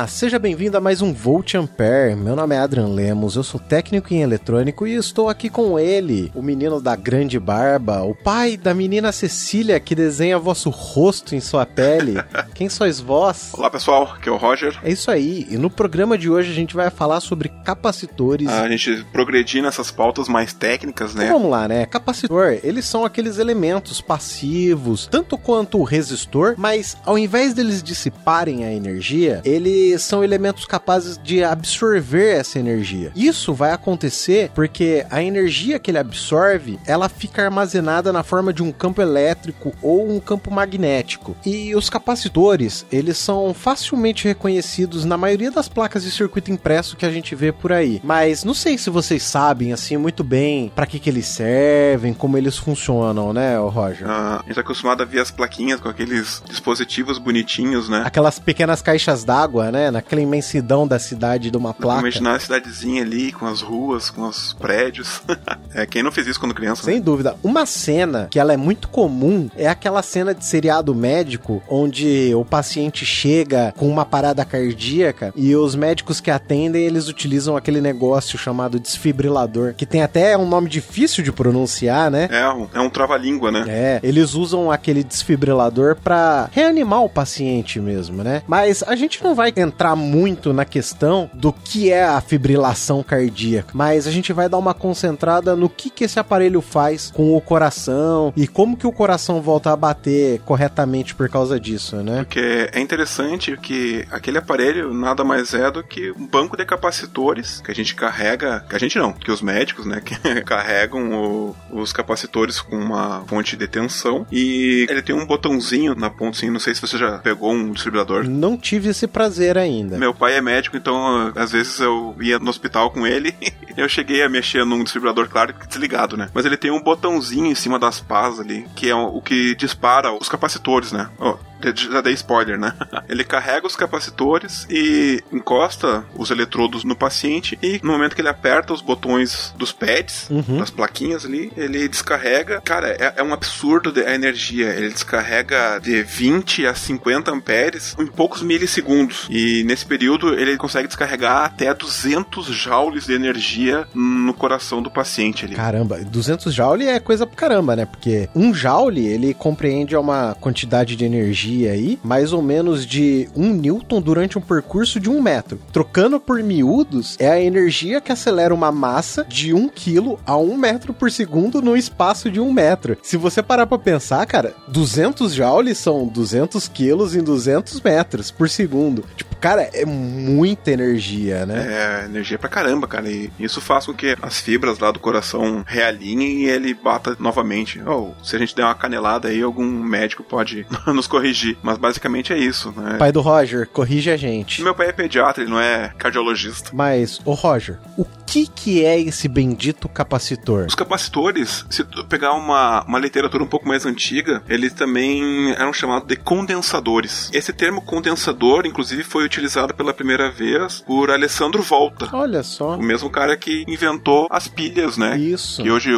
[0.00, 2.16] Olá, seja bem-vindo a mais um Volt Ampere.
[2.16, 6.32] Meu nome é Adrian Lemos, eu sou técnico em eletrônico e estou aqui com ele,
[6.34, 11.40] o menino da grande barba, o pai da menina Cecília que desenha vosso rosto em
[11.40, 12.14] sua pele.
[12.54, 13.50] Quem sois vós?
[13.52, 14.78] Olá pessoal, aqui é o Roger.
[14.82, 18.48] É isso aí, e no programa de hoje a gente vai falar sobre capacitores.
[18.48, 21.26] A gente progredir nessas pautas mais técnicas, né?
[21.26, 21.84] Então vamos lá, né?
[21.84, 28.64] Capacitor, eles são aqueles elementos passivos, tanto quanto o resistor, mas ao invés deles dissiparem
[28.64, 33.12] a energia, energia, são elementos capazes de absorver essa energia.
[33.14, 38.62] Isso vai acontecer porque a energia que ele absorve, ela fica armazenada na forma de
[38.62, 41.36] um campo elétrico ou um campo magnético.
[41.44, 47.06] E os capacitores, eles são facilmente reconhecidos na maioria das placas de circuito impresso que
[47.06, 48.00] a gente vê por aí.
[48.04, 52.36] Mas não sei se vocês sabem assim muito bem para que que eles servem, como
[52.36, 54.08] eles funcionam, né, Roger?
[54.08, 58.02] Ah, a gente tá acostumado a ver as plaquinhas com aqueles dispositivos bonitinhos, né?
[58.04, 59.79] Aquelas pequenas caixas d'água, né?
[59.88, 62.00] Naquela imensidão da cidade de uma placa.
[62.00, 65.22] Imaginar a cidadezinha ali, com as ruas, com os prédios.
[65.72, 66.82] é, quem não fez isso quando criança?
[66.82, 67.00] Sem né?
[67.00, 67.36] dúvida.
[67.42, 72.44] Uma cena que ela é muito comum é aquela cena de seriado médico, onde o
[72.44, 78.38] paciente chega com uma parada cardíaca e os médicos que atendem, eles utilizam aquele negócio
[78.38, 82.28] chamado desfibrilador, que tem até um nome difícil de pronunciar, né?
[82.30, 83.64] É, um, é um trava-língua, né?
[83.68, 88.42] É, eles usam aquele desfibrilador para reanimar o paciente mesmo, né?
[88.46, 93.02] Mas a gente gente não vai entrar muito na questão do que é a fibrilação
[93.02, 97.36] cardíaca, mas a gente vai dar uma concentrada no que, que esse aparelho faz com
[97.36, 102.18] o coração e como que o coração volta a bater corretamente por causa disso, né?
[102.18, 107.60] Porque é interessante que aquele aparelho nada mais é do que um banco de capacitores
[107.60, 111.56] que a gente carrega, que a gente não, que os médicos, né, que carregam o,
[111.70, 116.50] os capacitores com uma fonte de tensão e ele tem um botãozinho na ponta, assim,
[116.50, 118.24] não sei se você já pegou um distribuidor.
[118.28, 119.98] Não tive esse prazer ainda.
[119.98, 123.34] Meu pai é médico, então às vezes eu ia no hospital com ele
[123.76, 126.28] eu cheguei a mexer num desfibrilador, claro, desligado, né?
[126.34, 130.12] Mas ele tem um botãozinho em cima das pás ali, que é o que dispara
[130.12, 131.08] os capacitores, né?
[131.18, 131.36] Oh,
[131.74, 132.74] já dei spoiler, né?
[133.08, 138.28] Ele carrega os capacitores e encosta os eletrodos no paciente e no momento que ele
[138.28, 140.58] aperta os botões dos pads, uhum.
[140.58, 142.60] das plaquinhas ali, ele descarrega.
[142.60, 144.68] Cara, é, é um absurdo a energia.
[144.68, 149.26] Ele descarrega de 20 a 50 amperes em poucos milissegundos.
[149.30, 155.44] E nesse período ele consegue descarregar até 200 joules de energia no coração do paciente
[155.44, 155.54] ali.
[155.54, 157.86] Caramba, 200 joules é coisa pra caramba, né?
[157.86, 163.28] Porque um joule ele compreende uma quantidade de energia energia aí, mais ou menos de
[163.34, 165.60] um newton durante um percurso de um metro.
[165.72, 170.56] Trocando por miúdos, é a energia que acelera uma massa de um quilo a um
[170.56, 172.96] metro por segundo no espaço de um metro.
[173.02, 178.48] Se você parar pra pensar, cara, 200 joules são 200 quilos em 200 metros por
[178.48, 179.04] segundo.
[179.16, 182.02] Tipo, cara, é muita energia, né?
[182.02, 183.08] É, energia pra caramba, cara.
[183.08, 187.80] E isso faz com que as fibras lá do coração realinhem e ele bata novamente.
[187.84, 191.56] Ou oh, se a gente der uma canelada aí, algum médico pode nos corrigir corrigir.
[191.62, 192.96] Mas basicamente é isso, né?
[192.98, 194.62] Pai do Roger, corrige a gente.
[194.62, 196.70] Meu pai é pediatra, ele não é cardiologista.
[196.72, 200.66] Mas, ô Roger, o que que é esse bendito capacitor?
[200.66, 205.72] Os capacitores, se tu pegar uma, uma literatura um pouco mais antiga, eles também eram
[205.72, 207.30] chamados de condensadores.
[207.32, 212.08] Esse termo condensador, inclusive, foi utilizado pela primeira vez por Alessandro Volta.
[212.12, 212.76] Olha só.
[212.76, 215.18] O mesmo cara que inventou as pilhas, né?
[215.18, 215.62] Isso.
[215.62, 215.90] Que hoje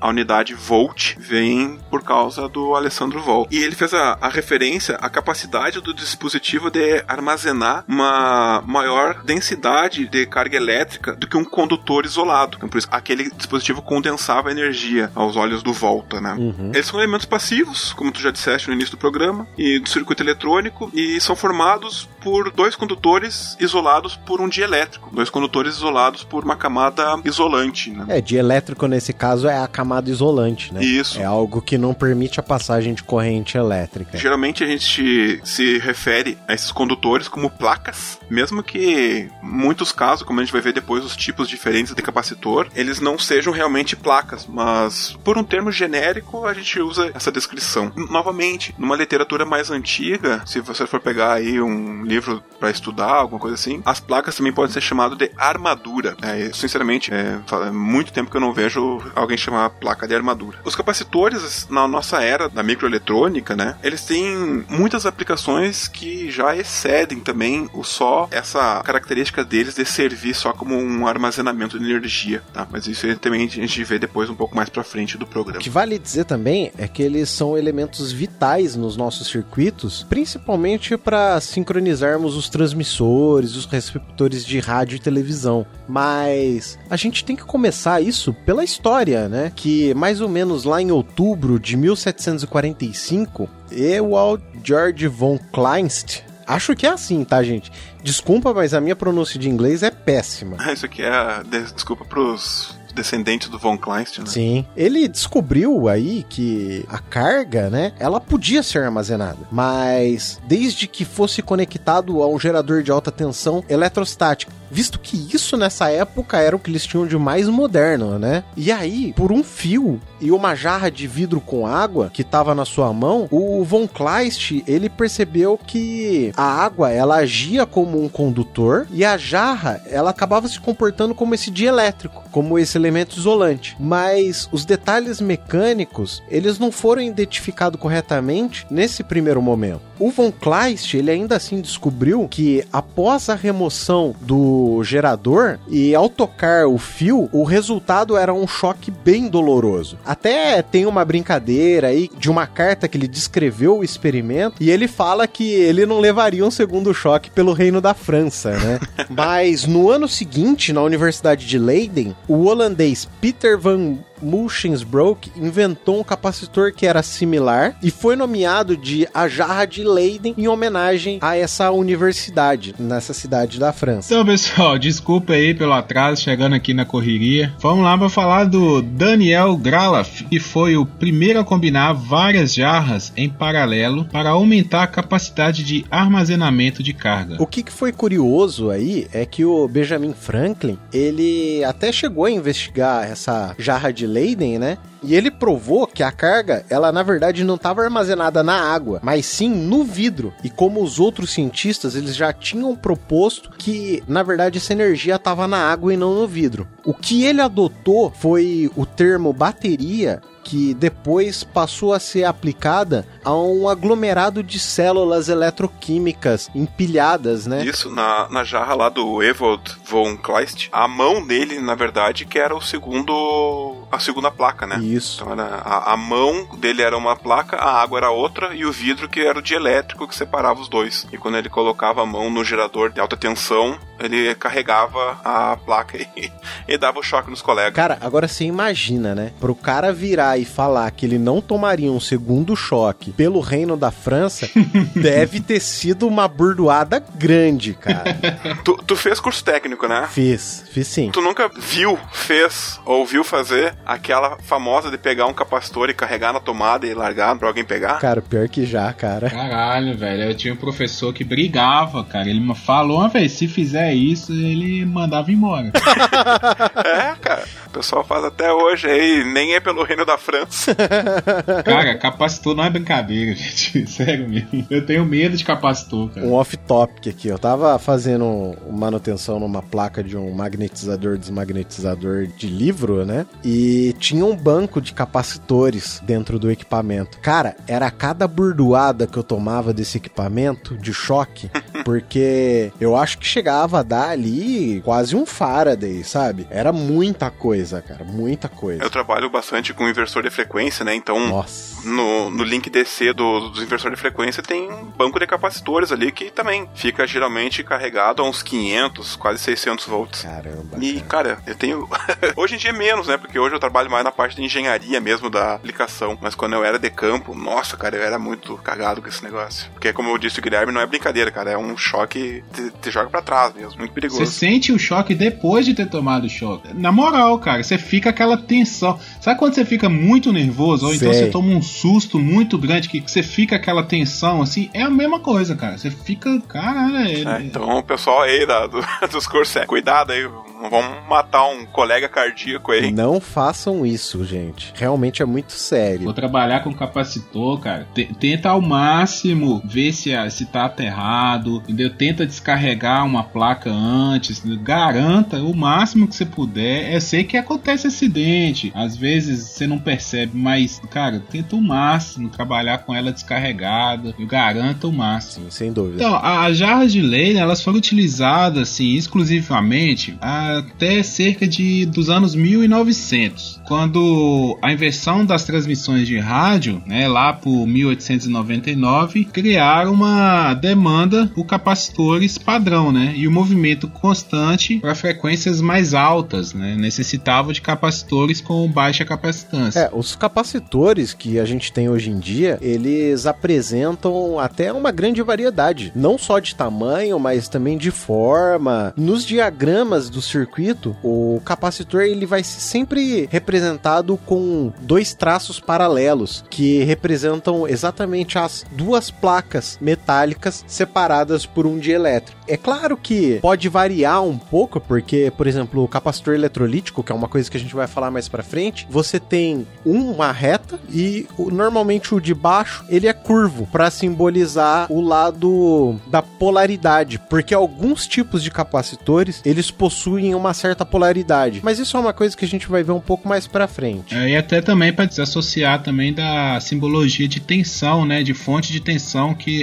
[0.00, 3.54] a unidade volt vem por causa do Alessandro Volta.
[3.54, 10.08] E ele fez a, a referência à capacidade do dispositivo de armazenar uma maior densidade
[10.08, 12.56] de carga elétrica do que um condutor condutor isolado.
[12.56, 16.34] Então, por isso, aquele dispositivo condensava energia aos olhos do Volta, né?
[16.34, 16.70] Uhum.
[16.74, 20.22] Eles são elementos passivos, como tu já disseste no início do programa, e do circuito
[20.22, 25.10] eletrônico, e são formados por dois condutores isolados por um dielétrico.
[25.14, 28.04] Dois condutores isolados por uma camada isolante, né?
[28.08, 30.82] É, dielétrico nesse caso é a camada isolante, né?
[30.82, 31.20] Isso.
[31.20, 34.18] É algo que não permite a passagem de corrente elétrica.
[34.18, 40.40] Geralmente a gente se refere a esses condutores como placas, mesmo que muitos casos, como
[40.40, 44.46] a gente vai ver depois os tipos diferentes de capacitor, eles não sejam realmente placas,
[44.46, 47.92] mas por um termo genérico a gente usa essa descrição.
[48.10, 53.40] Novamente, numa literatura mais antiga, se você for pegar aí um livro para estudar, alguma
[53.40, 56.16] coisa assim, as placas também podem ser chamadas de armadura.
[56.22, 60.58] É, sinceramente, é, é muito tempo que eu não vejo alguém chamar placa de armadura.
[60.64, 67.20] Os capacitores, na nossa era da microeletrônica, né, eles têm muitas aplicações que já excedem
[67.20, 72.66] também o só essa característica deles de servir só como um armazenamento de energia, tá?
[72.70, 75.60] Mas isso também a gente vê depois um pouco mais para frente do programa.
[75.60, 80.96] O que vale dizer também é que eles são elementos vitais nos nossos circuitos, principalmente
[80.96, 85.66] para sincronizarmos os transmissores, os receptores de rádio e televisão.
[85.88, 89.52] Mas a gente tem que começar isso pela história, né?
[89.54, 96.86] Que mais ou menos lá em outubro de 1745, Ewald George von Kleinst Acho que
[96.86, 97.70] é assim, tá, gente?
[98.02, 100.56] Desculpa, mas a minha pronúncia de inglês é péssima.
[100.72, 101.42] Isso aqui é.
[101.74, 104.30] Desculpa pros descendente do Von Kleinstein, né?
[104.30, 104.66] Sim.
[104.76, 111.40] Ele descobriu aí que a carga, né, ela podia ser armazenada, mas desde que fosse
[111.40, 116.58] conectado a um gerador de alta tensão eletrostática, visto que isso nessa época era o
[116.58, 118.42] que eles tinham de mais moderno, né?
[118.56, 122.64] E aí, por um fio e uma jarra de vidro com água que estava na
[122.64, 128.86] sua mão, o Von Kleist, ele percebeu que a água, ela agia como um condutor
[128.90, 133.76] e a jarra, ela acabava se comportando como esse dielétrico, como esse elemento isolante.
[133.78, 139.82] Mas os detalhes mecânicos, eles não foram identificados corretamente nesse primeiro momento.
[139.98, 146.08] O Von Kleist, ele ainda assim descobriu que após a remoção do gerador e ao
[146.08, 149.98] tocar o fio, o resultado era um choque bem doloroso.
[150.08, 154.88] Até tem uma brincadeira aí de uma carta que ele descreveu o experimento e ele
[154.88, 158.80] fala que ele não levaria um segundo choque pelo reino da França, né?
[159.10, 166.04] Mas no ano seguinte, na Universidade de Leiden, o holandês Peter van Mulchensbroek inventou um
[166.04, 171.36] capacitor que era similar e foi nomeado de a jarra de Leiden em homenagem a
[171.36, 174.12] essa universidade nessa cidade da França.
[174.12, 177.52] Então, pessoal, desculpa aí pelo atraso chegando aqui na correria.
[177.58, 183.12] Vamos lá para falar do Daniel Gralaf, que foi o primeiro a combinar várias jarras
[183.16, 187.36] em paralelo para aumentar a capacidade de armazenamento de carga.
[187.38, 192.30] O que, que foi curioso aí é que o Benjamin Franklin, ele até chegou a
[192.30, 194.78] investigar essa jarra de Leiden, né?
[195.02, 199.26] E ele provou que a carga, ela na verdade não estava armazenada na água, mas
[199.26, 200.32] sim no vidro.
[200.42, 205.46] E como os outros cientistas, eles já tinham proposto que na verdade essa energia estava
[205.46, 206.66] na água e não no vidro.
[206.84, 213.34] O que ele adotou foi o termo bateria que depois passou a ser aplicada a
[213.34, 217.62] um aglomerado de células eletroquímicas empilhadas, né?
[217.66, 222.38] Isso, na, na jarra lá do Evold von Kleist, a mão dele, na verdade, que
[222.38, 223.76] era o segundo.
[223.92, 224.78] a segunda placa, né?
[224.78, 225.20] Isso.
[225.20, 228.72] Então era, a, a mão dele era uma placa, a água era outra e o
[228.72, 231.06] vidro que era o dielétrico que separava os dois.
[231.12, 235.98] E quando ele colocava a mão no gerador de alta tensão, ele carregava a placa
[236.16, 236.32] e,
[236.66, 237.74] e dava o choque nos colegas.
[237.74, 239.30] Cara, agora você imagina, né?
[239.38, 243.90] Pro cara virar e falar que ele não tomaria um segundo choque pelo reino da
[243.90, 244.48] França,
[244.94, 248.16] deve ter sido uma burdoada grande, cara.
[248.64, 250.08] tu, tu, fez curso técnico, né?
[250.10, 251.10] Fiz, fiz sim.
[251.10, 256.32] Tu nunca viu, fez ou viu fazer aquela famosa de pegar um capacitor e carregar
[256.32, 257.98] na tomada e largar pra alguém pegar?
[257.98, 259.30] Cara, pior que já, cara.
[259.30, 260.24] Caralho, velho.
[260.24, 262.28] Eu tinha um professor que brigava, cara.
[262.28, 265.72] Ele me falou uma vez, se fizer isso, ele mandava embora.
[266.84, 267.44] é, cara.
[267.66, 270.27] O pessoal faz até hoje aí, nem é pelo reino da França.
[271.64, 273.88] Cara, capacitor não é brincadeira, gente.
[273.90, 274.66] Sério mesmo.
[274.70, 276.26] Eu tenho medo de capacitor, cara.
[276.26, 277.28] Um off-topic aqui.
[277.28, 283.26] Eu tava fazendo manutenção numa placa de um magnetizador desmagnetizador de livro, né?
[283.44, 287.18] E tinha um banco de capacitores dentro do equipamento.
[287.20, 291.50] Cara, era cada burdoada que eu tomava desse equipamento de choque,
[291.84, 296.46] porque eu acho que chegava a dar ali quase um Faraday, sabe?
[296.50, 298.82] Era muita coisa, cara, muita coisa.
[298.82, 300.94] Eu trabalho bastante com inversor de frequência, né?
[300.94, 301.68] Então, Nossa.
[301.84, 306.10] No, no link DC do, dos inversores de frequência tem um banco de capacitores ali
[306.10, 310.22] que também fica geralmente carregado a uns 500, quase 600 volts.
[310.22, 310.78] Caramba.
[310.80, 311.88] E, cara, eu tenho.
[312.36, 313.16] hoje em dia é menos, né?
[313.16, 316.18] Porque hoje eu trabalho mais na parte de engenharia mesmo da aplicação.
[316.20, 319.70] Mas quando eu era de campo, nossa, cara, eu era muito cagado com esse negócio.
[319.72, 321.52] Porque, como eu disse o Guilherme, não é brincadeira, cara.
[321.52, 323.78] É um choque, te, te joga para trás mesmo.
[323.78, 324.24] Muito perigoso.
[324.24, 326.72] Você sente o choque depois de ter tomado o choque.
[326.74, 328.98] Na moral, cara, você fica aquela tensão.
[329.20, 330.86] Sabe quando você fica muito nervoso?
[330.86, 334.70] Ou então você toma um susto muito grande que você fica aquela tensão assim?
[334.72, 335.76] É a mesma coisa, cara.
[335.76, 336.40] Você fica.
[336.48, 337.28] Caralho.
[337.28, 340.28] É, é, então, o pessoal aí da, do, dos cursos, é, cuidado aí
[340.60, 342.90] Não vamos matar um colega cardíaco aí.
[342.90, 344.72] Não façam isso, gente.
[344.74, 346.04] Realmente é muito sério.
[346.04, 347.86] Vou trabalhar com capacitor, cara.
[347.94, 351.90] T tenta ao máximo ver se, se tá aterrado, entendeu?
[351.90, 356.92] Tenta descarregar uma placa antes, garanta o máximo que você puder.
[356.92, 362.28] Eu sei que acontece acidente, às vezes você não percebe, mas, cara, tenta o máximo
[362.28, 364.14] trabalhar com ela descarregada.
[364.18, 365.44] Eu garanto o máximo.
[365.44, 366.02] Sim, sem dúvida.
[366.02, 370.18] Então, as jarras de Leyland, elas foram utilizadas, assim, exclusivamente
[370.56, 377.32] até cerca de dos anos 1900, quando a inversão das transmissões de rádio, né, lá
[377.32, 385.60] por 1899, criaram uma demanda por capacitores padrão, né, e o movimento constante para frequências
[385.60, 389.80] mais altas, né, necessitava de capacitores com baixa capacitância.
[389.80, 395.22] É, os capacitores que a gente tem hoje em dia, eles apresentam até uma grande
[395.22, 398.92] variedade, não só de tamanho, mas também de forma.
[398.96, 406.44] Nos diagramas do circuito, o capacitor ele vai ser sempre representado com dois traços paralelos
[406.48, 412.38] que representam exatamente as duas placas metálicas separadas por um dielétrico.
[412.46, 417.14] É claro que pode variar um pouco, porque, por exemplo, o capacitor eletrolítico, que é
[417.14, 421.26] uma coisa que a gente vai falar mais para frente, você tem uma reta e
[421.38, 428.06] normalmente o de baixo ele é curvo para simbolizar o lado da polaridade, porque alguns
[428.06, 432.48] tipos de capacitores eles possuem uma certa polaridade, mas isso é uma coisa que a
[432.48, 434.14] gente vai ver um pouco mais para frente.
[434.14, 438.80] É, e até também para desassociar também da simbologia de tensão, né, de fonte de
[438.80, 439.62] tensão que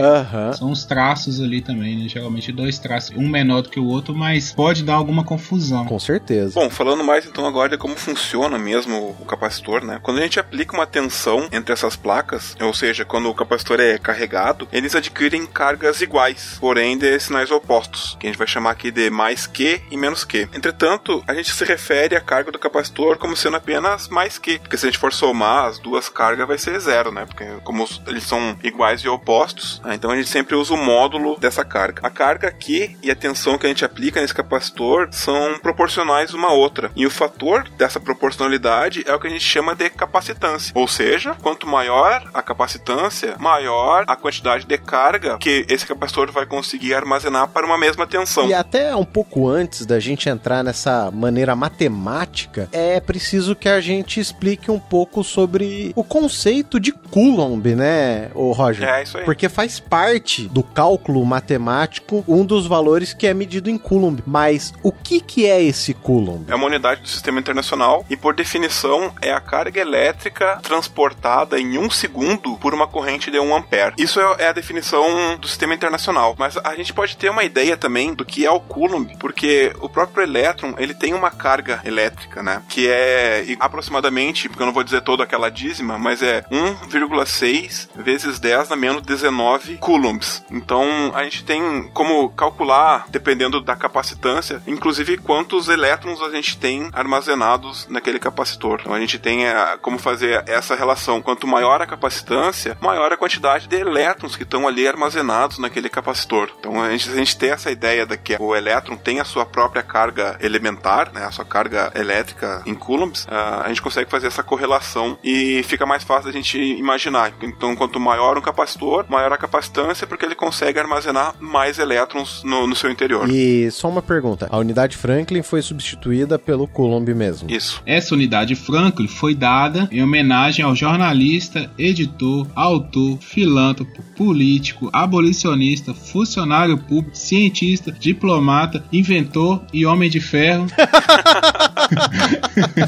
[0.58, 4.16] são os traços ali também, né, geralmente dois traços, um menor do que o outro,
[4.16, 5.86] mas pode dar alguma confusão.
[5.86, 6.54] Com certeza.
[6.54, 10.00] Bom, falando mais então agora de como funciona mesmo o capacitor, né?
[10.02, 13.98] Quando a gente aplica uma tensão entre essas placas, ou seja, quando o capacitor é
[13.98, 18.92] carregado, eles adquirem cargas iguais, porém de sinais opostos, que a gente vai chamar aqui
[18.92, 20.48] de mais Q e menos Q.
[20.56, 24.78] Entretanto, a gente se refere à carga do capacitor como sendo apenas mais Q, porque
[24.78, 27.26] se a gente for somar as duas cargas vai ser zero, né?
[27.26, 29.96] Porque como eles são iguais e opostos, né?
[29.96, 32.02] então a gente sempre usa o módulo dessa carga.
[32.04, 36.48] A carga Q e a tensão que a gente aplica nesse capacitor são proporcionais uma
[36.48, 36.90] à outra.
[36.96, 40.72] E o fator dessa proporcionalidade é o que a gente chama de capacitância.
[40.74, 46.46] Ou seja, quanto maior a capacitância, maior a quantidade de carga que esse capacitor vai
[46.46, 48.48] conseguir armazenar para uma mesma tensão.
[48.48, 53.82] E até um pouco antes da gente entrar nessa maneira matemática, é preciso que a
[53.82, 58.88] gente explique um pouco sobre o conceito de Coulomb, né, o Roger?
[58.88, 59.26] É isso aí.
[59.26, 64.22] Porque faz parte do cálculo matemático um dos valores que é medido em Coulomb.
[64.26, 66.46] Mas o que, que é esse Coulomb?
[66.48, 71.78] É uma unidade do sistema internacional e, por definição, é a carga elétrica transportada em
[71.78, 73.96] um segundo por uma corrente de 1 ampere.
[73.98, 76.36] Isso é é a definição do sistema internacional.
[76.38, 79.90] Mas a gente pode ter uma ideia também do que é o Coulomb, porque o
[79.90, 82.62] próprio elétron ele tem uma carga elétrica, né?
[82.68, 88.40] Que é aproximadamente, porque eu não vou dizer toda aquela dízima, mas é 1,6 vezes
[88.40, 90.44] 10 na menos 19 coulombs.
[90.52, 96.90] Então a gente tem como calcular, dependendo da capacitância, inclusive quantos elétrons a gente tem
[96.94, 98.80] armazenados naquele capacitor.
[98.82, 101.22] Então a gente tem é, como fazer essa relação.
[101.22, 106.50] Quanto maior a capacitância, maior a quantidade de elétrons que estão ali armazenados naquele capacitor.
[106.60, 109.46] Então a gente, a gente tem essa ideia de que o elétron tem a sua
[109.46, 114.28] própria carga elementar, né, a sua carga elétrica em coulombs, ah, a gente consegue fazer
[114.28, 117.34] essa correlação e fica mais fácil da gente imaginar.
[117.42, 122.68] Então quanto maior um capacitor, maior a capacitância, porque ele consegue armazenar mais elétrons no,
[122.68, 123.30] no seu interior.
[123.30, 127.50] E só uma pergunta: a unidade Franklin foi substituída pelo Coulomb mesmo?
[127.50, 127.82] Isso.
[127.86, 136.78] Essa unidade Franklin foi dada em homenagem ao jornalista, editor, autor, filântropo, político, abolicionista, funcionário
[136.78, 140.68] público, cientista, diplomata, inventor e homem de ferro.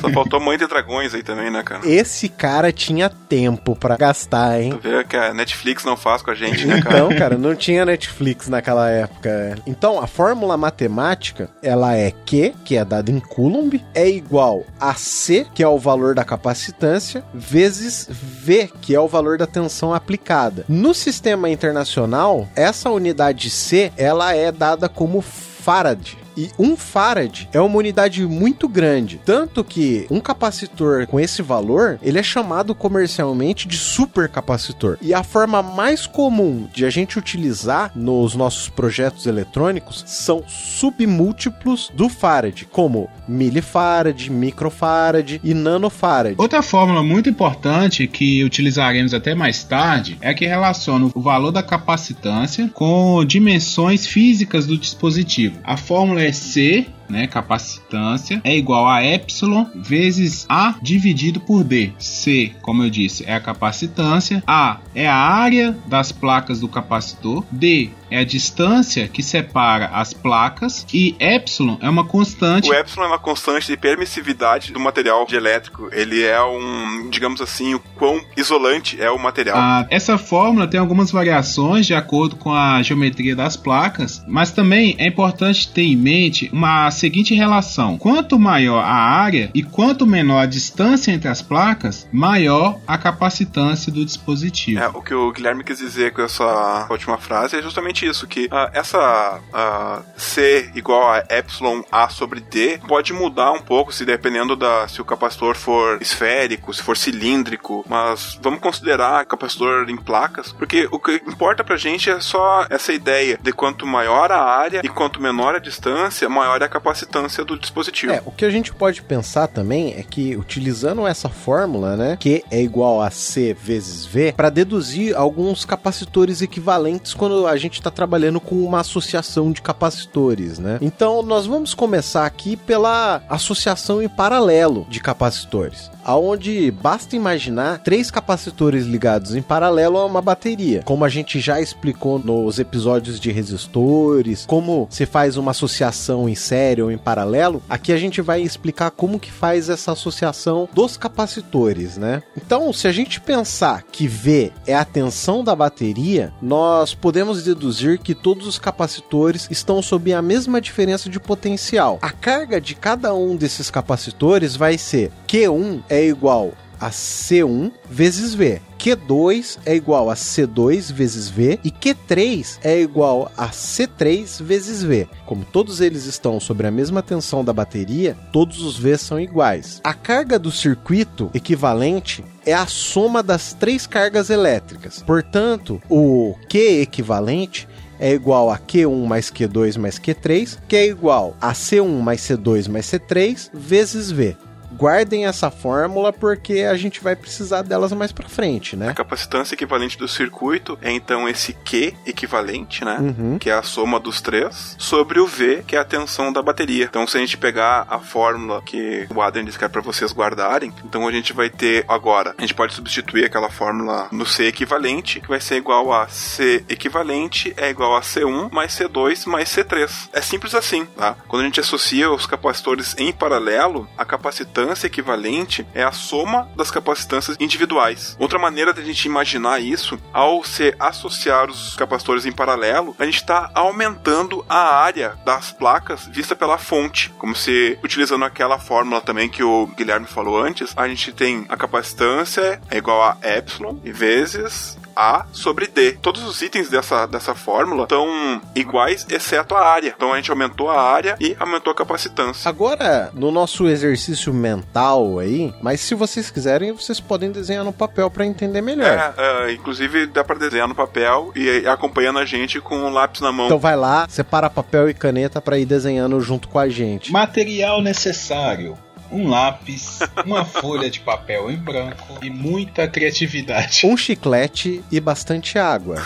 [0.02, 1.88] Só faltou mãe de dragões aí também, né, cara?
[1.88, 4.72] Esse cara tinha tempo pra gastar, hein?
[4.72, 6.98] Tu vê que a Netflix não faz com a gente, né, cara?
[6.98, 9.30] Então, cara, não tinha Netflix naquela época.
[9.30, 9.56] é.
[9.66, 14.94] Então, a fórmula matemática, ela é Q, que é dada em Coulomb, é igual a
[14.94, 19.94] C, que é o valor da capacitância, vezes V, que é o valor da tensão
[19.94, 20.66] aplicada.
[20.68, 26.16] No sistema internacional, essa unidade C, ela é dada como Farad.
[26.38, 32.00] E um farad é uma unidade muito grande, tanto que um capacitor com esse valor,
[32.04, 34.98] ele é chamado comercialmente de supercapacitor.
[35.02, 41.92] E a forma mais comum de a gente utilizar nos nossos projetos eletrônicos são submúltiplos
[41.94, 46.36] do farad, como milifarad, microfarad e nanofarad.
[46.38, 51.64] Outra fórmula muito importante que utilizaremos até mais tarde é que relaciona o valor da
[51.64, 55.58] capacitância com dimensões físicas do dispositivo.
[55.64, 61.92] A fórmula é C né, capacitância, é igual a epsilon vezes A dividido por D.
[61.98, 67.44] C, como eu disse, é a capacitância, A é a área das placas do capacitor,
[67.52, 72.70] D é a distância que separa as placas e epsilon é uma constante.
[72.70, 75.90] O epsilon é uma constante de permissividade do material de elétrico.
[75.92, 79.58] Ele é um, digamos assim, o quão isolante é o material.
[79.58, 84.96] Ah, essa fórmula tem algumas variações de acordo com a geometria das placas, mas também
[84.98, 90.44] é importante ter em mente uma seguinte relação: quanto maior a área e quanto menor
[90.44, 94.82] a distância entre as placas, maior a capacitância do dispositivo.
[94.82, 98.46] É, o que o Guilherme quis dizer com essa última frase é justamente isso, que
[98.46, 104.06] uh, essa uh, C igual a epsilon A sobre D pode mudar um pouco se
[104.06, 109.98] dependendo da se o capacitor for esférico, se for cilíndrico, mas vamos considerar capacitor em
[109.98, 114.42] placas, porque o que importa pra gente é só essa ideia de quanto maior a
[114.42, 118.14] área e quanto menor a distância, maior é a capacitância do dispositivo.
[118.14, 122.44] É, o que a gente pode pensar também é que utilizando essa fórmula, né, que
[122.50, 127.92] é igual a C vezes V, para deduzir alguns capacitores equivalentes quando a gente está
[127.92, 130.78] trabalhando com uma associação de capacitores, né?
[130.82, 138.10] Então nós vamos começar aqui pela associação em paralelo de capacitores aonde basta imaginar três
[138.10, 143.30] capacitores ligados em paralelo a uma bateria, como a gente já explicou nos episódios de
[143.30, 147.62] resistores, como se faz uma associação em série ou em paralelo.
[147.70, 152.24] Aqui a gente vai explicar como que faz essa associação dos capacitores, né?
[152.36, 158.00] Então, se a gente pensar que V é a tensão da bateria, nós podemos deduzir
[158.00, 162.00] que todos os capacitores estão sob a mesma diferença de potencial.
[162.02, 168.34] A carga de cada um desses capacitores vai ser Q1 é igual a C1 vezes
[168.34, 168.62] V.
[168.78, 175.08] Q2 é igual a C2 vezes V e Q3 é igual a C3 vezes V.
[175.26, 179.82] Como todos eles estão sobre a mesma tensão da bateria, todos os V são iguais.
[179.84, 185.04] A carga do circuito equivalente é a soma das três cargas elétricas.
[185.06, 187.68] Portanto, o Q equivalente
[188.00, 192.70] é igual a Q1 mais Q2 mais Q3, que é igual a C1 mais C2
[192.70, 194.38] mais C3 vezes V
[194.72, 198.90] guardem essa fórmula porque a gente vai precisar delas mais para frente, né?
[198.90, 202.98] A capacitância equivalente do circuito é então esse Q equivalente, né?
[203.00, 203.38] Uhum.
[203.40, 206.86] Que é a soma dos três, sobre o V, que é a tensão da bateria.
[206.86, 210.12] Então, se a gente pegar a fórmula que o Adrian disse que é para vocês
[210.12, 214.46] guardarem, então a gente vai ter agora, a gente pode substituir aquela fórmula no C
[214.46, 219.50] equivalente, que vai ser igual a C equivalente é igual a C1 mais C2 mais
[219.50, 220.10] C3.
[220.14, 221.16] É simples assim, tá?
[221.28, 226.50] Quando a gente associa os capacitores em paralelo, a capacitância capacitância equivalente é a soma
[226.56, 228.16] das capacitâncias individuais.
[228.20, 233.06] Outra maneira de a gente imaginar isso, ao se associar os capacitores em paralelo, a
[233.06, 239.00] gente está aumentando a área das placas vista pela fonte, como se utilizando aquela fórmula
[239.00, 243.76] também que o Guilherme falou antes, a gente tem a capacitância é igual a epsilon
[243.84, 245.94] vezes a sobre D.
[246.02, 249.94] Todos os itens dessa, dessa fórmula estão iguais, exceto a área.
[249.96, 252.50] Então a gente aumentou a área e aumentou a capacitância.
[252.50, 258.10] Agora, no nosso exercício mental aí, mas se vocês quiserem, vocês podem desenhar no papel
[258.10, 258.88] para entender melhor.
[258.88, 263.22] É, é, inclusive dá para desenhar no papel e acompanhando a gente com o lápis
[263.22, 263.46] na mão.
[263.46, 267.12] Então vai lá, separa papel e caneta para ir desenhando junto com a gente.
[267.12, 268.78] Material necessário
[269.12, 273.86] um lápis, uma folha de papel em branco e muita criatividade.
[273.86, 276.04] Um chiclete e bastante água.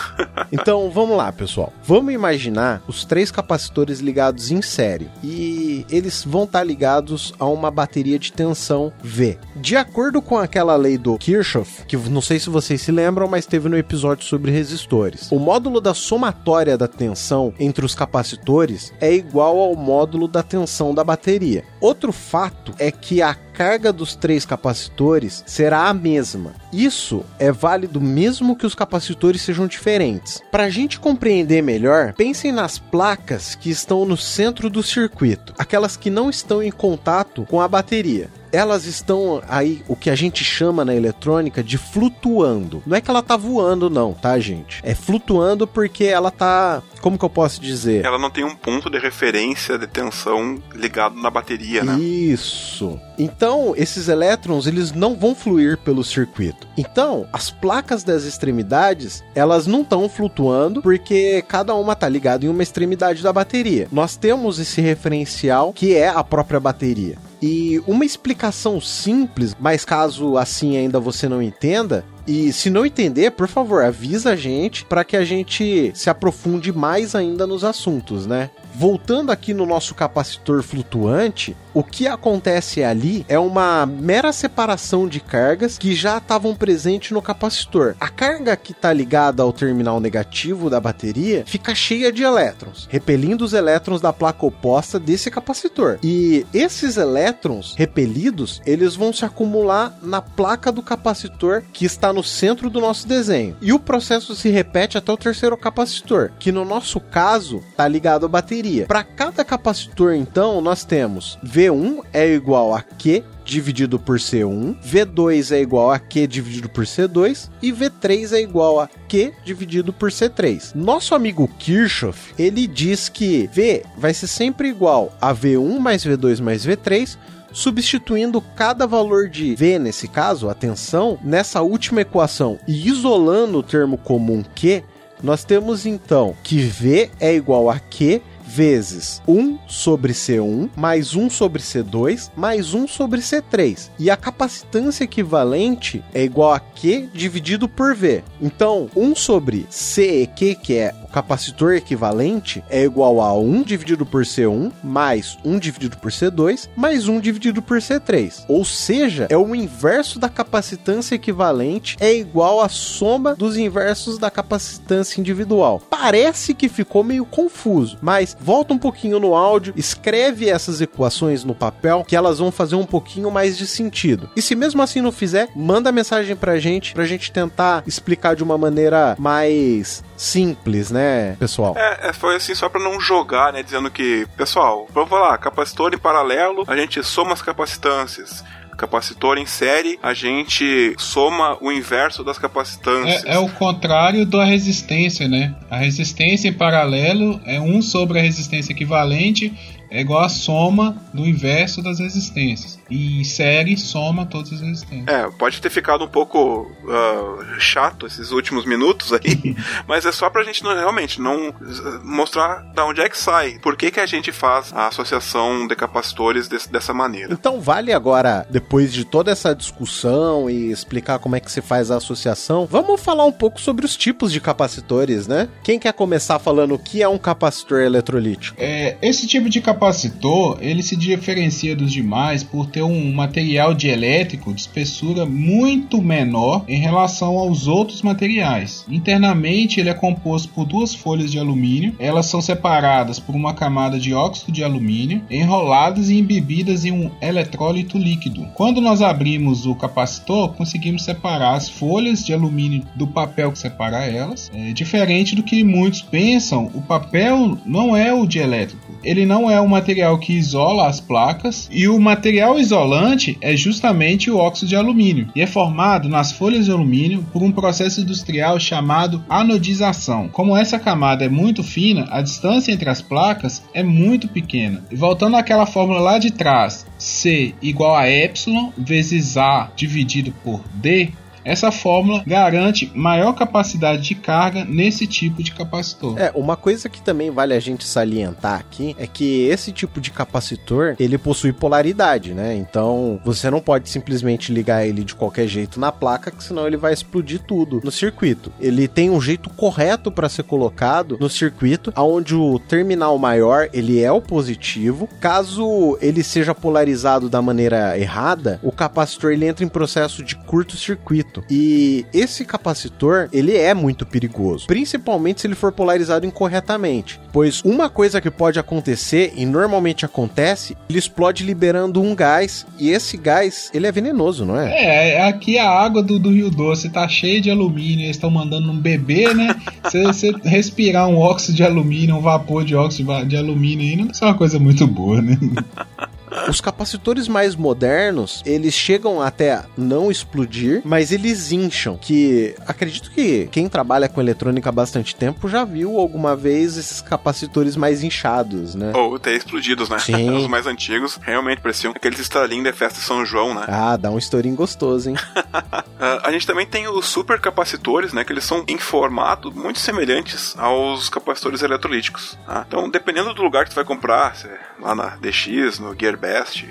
[0.50, 1.72] Então vamos lá, pessoal.
[1.84, 7.70] Vamos imaginar os três capacitores ligados em série e eles vão estar ligados a uma
[7.70, 9.38] bateria de tensão V.
[9.56, 13.46] De acordo com aquela lei do Kirchhoff, que não sei se vocês se lembram, mas
[13.46, 19.12] teve no episódio sobre resistores, o módulo da somatória da tensão entre os capacitores é
[19.12, 21.64] igual ao módulo da tensão da bateria.
[21.80, 26.54] Outro fato é que a carga dos três capacitores será a mesma.
[26.72, 30.40] Isso é válido mesmo que os capacitores sejam diferentes.
[30.50, 35.96] Para a gente compreender melhor, pensem nas placas que estão no centro do circuito, aquelas
[35.96, 40.44] que não estão em contato com a bateria elas estão aí, o que a gente
[40.44, 42.82] chama na eletrônica de flutuando.
[42.86, 44.80] Não é que ela tá voando, não, tá, gente?
[44.84, 46.82] É flutuando porque ela tá.
[47.00, 48.04] Como que eu posso dizer?
[48.04, 51.98] Ela não tem um ponto de referência de tensão ligado na bateria, né?
[51.98, 53.00] Isso.
[53.18, 56.66] Então, esses elétrons, eles não vão fluir pelo circuito.
[56.76, 62.48] Então, as placas das extremidades, elas não estão flutuando porque cada uma tá ligada em
[62.48, 63.88] uma extremidade da bateria.
[63.90, 67.16] Nós temos esse referencial que é a própria bateria.
[67.42, 73.32] E uma explicação simples, mas caso assim ainda você não entenda, E se não entender,
[73.32, 78.26] por favor, avisa a gente para que a gente se aprofunde mais ainda nos assuntos,
[78.26, 78.50] né?
[78.74, 85.20] Voltando aqui no nosso capacitor flutuante, o que acontece ali é uma mera separação de
[85.20, 87.94] cargas que já estavam presentes no capacitor.
[87.98, 93.44] A carga que está ligada ao terminal negativo da bateria fica cheia de elétrons, repelindo
[93.44, 95.98] os elétrons da placa oposta desse capacitor.
[96.02, 102.22] E esses elétrons repelidos, eles vão se acumular na placa do capacitor que está no
[102.22, 103.56] centro do nosso desenho.
[103.60, 108.26] E o processo se repete até o terceiro capacitor, que no nosso caso está ligado
[108.26, 108.86] à bateria.
[108.86, 115.52] Para cada capacitor, então, nós temos V1 é igual a Q dividido por C1, V2
[115.52, 120.10] é igual a Q dividido por C2 e V3 é igual a Q dividido por
[120.10, 120.74] C3.
[120.74, 126.40] Nosso amigo Kirchhoff, ele diz que V vai ser sempre igual a V1 mais V2
[126.40, 127.16] mais V3,
[127.52, 133.96] substituindo cada valor de V, nesse caso, atenção, nessa última equação e isolando o termo
[133.96, 134.82] comum Q,
[135.22, 138.20] nós temos então que V é igual a Q
[138.52, 143.90] vezes 1 sobre C1 mais 1 sobre C2 mais 1 sobre C3.
[143.98, 148.22] E a capacitância equivalente é igual a Q dividido por V.
[148.40, 154.72] Então, 1 sobre CEQ, que é capacitor equivalente, é igual a 1 dividido por C1
[154.82, 158.44] mais 1 dividido por C2 mais 1 dividido por C3.
[158.48, 164.30] Ou seja, é o inverso da capacitância equivalente é igual à soma dos inversos da
[164.30, 165.82] capacitância individual.
[165.90, 171.54] Parece que ficou meio confuso, mas volta um pouquinho no áudio, escreve essas equações no
[171.54, 174.30] papel, que elas vão fazer um pouquinho mais de sentido.
[174.34, 178.42] E se mesmo assim não fizer, manda mensagem pra gente, pra gente tentar explicar de
[178.42, 181.01] uma maneira mais simples, né,
[181.38, 181.74] pessoal?
[181.76, 185.94] É, é foi assim só pra não jogar, né, dizendo que, pessoal, vamos falar, capacitor
[185.94, 188.44] em paralelo, a gente soma as capacitâncias
[188.76, 193.24] capacitor em série, a gente soma o inverso das capacitâncias.
[193.24, 195.54] É, é, o contrário da resistência, né?
[195.70, 199.52] A resistência em paralelo é 1 sobre a resistência equivalente
[199.92, 202.78] é igual a soma do inverso das resistências.
[202.90, 205.06] E série soma todas as resistências.
[205.06, 209.54] É, pode ter ficado um pouco uh, chato esses últimos minutos aí,
[209.86, 211.54] mas é só pra gente não, realmente não
[212.02, 215.76] mostrar da onde é que sai, por que, que a gente faz a associação de
[215.76, 217.34] capacitores desse, dessa maneira.
[217.34, 221.90] Então vale agora, depois de toda essa discussão e explicar como é que se faz
[221.90, 225.50] a associação, vamos falar um pouco sobre os tipos de capacitores, né?
[225.62, 228.56] Quem quer começar falando o que é um capacitor eletrolítico?
[228.58, 233.74] É, esse tipo de capacitor capacitor ele se diferencia dos demais por ter um material
[233.74, 238.84] dielétrico de espessura muito menor em relação aos outros materiais.
[238.88, 243.98] Internamente ele é composto por duas folhas de alumínio, elas são separadas por uma camada
[243.98, 248.46] de óxido de alumínio, enroladas e embebidas em um eletrólito líquido.
[248.54, 254.06] Quando nós abrimos o capacitor, conseguimos separar as folhas de alumínio do papel que separa
[254.06, 254.48] elas.
[254.54, 258.92] É diferente do que muitos pensam, o papel não é o dielétrico.
[259.02, 264.30] Ele não é um material que isola as placas e o material isolante é justamente
[264.30, 268.60] o óxido de alumínio e é formado nas folhas de alumínio por um processo industrial
[268.60, 270.28] chamado anodização.
[270.28, 274.84] Como essa camada é muito fina, a distância entre as placas é muito pequena.
[274.90, 278.32] E voltando àquela fórmula lá de trás, C igual a ε
[278.78, 281.10] vezes A dividido por D,
[281.44, 286.18] essa fórmula garante maior capacidade de carga nesse tipo de capacitor.
[286.18, 290.10] É, uma coisa que também vale a gente salientar aqui é que esse tipo de
[290.10, 292.54] capacitor, ele possui polaridade, né?
[292.54, 296.76] Então, você não pode simplesmente ligar ele de qualquer jeito na placa, que senão ele
[296.76, 298.52] vai explodir tudo no circuito.
[298.60, 304.00] Ele tem um jeito correto para ser colocado no circuito, aonde o terminal maior, ele
[304.00, 305.08] é o positivo.
[305.20, 311.31] Caso ele seja polarizado da maneira errada, o capacitor ele entra em processo de curto-circuito
[311.48, 317.88] e esse capacitor, ele é muito perigoso, principalmente se ele for polarizado incorretamente, pois uma
[317.88, 323.70] coisa que pode acontecer e normalmente acontece, ele explode liberando um gás e esse gás,
[323.72, 324.72] ele é venenoso, não é?
[324.72, 328.30] É, é aqui a água do, do Rio Doce tá cheia de alumínio, eles estão
[328.30, 329.54] mandando um bebê, né?
[329.84, 334.24] Você respirar um óxido de alumínio, um vapor de óxido de alumínio aí, não é
[334.24, 335.38] uma coisa muito boa, né?
[336.48, 343.48] Os capacitores mais modernos, eles chegam até não explodir, mas eles incham, que acredito que
[343.50, 348.74] quem trabalha com eletrônica há bastante tempo já viu alguma vez esses capacitores mais inchados,
[348.74, 348.92] né?
[348.94, 349.98] Ou até explodidos, né?
[349.98, 350.30] Sim.
[350.36, 353.64] Os mais antigos realmente pareciam aqueles estalinhos da festa de São João, né?
[353.68, 355.16] Ah, dá um estourinho gostoso, hein?
[356.22, 358.24] a gente também tem os supercapacitores, né?
[358.24, 362.38] Que eles são em formato muito semelhantes aos capacitores eletrolíticos.
[362.46, 362.64] Tá?
[362.66, 364.34] Então, dependendo do lugar que você vai comprar,
[364.80, 366.62] lá na DX, no Gear Best,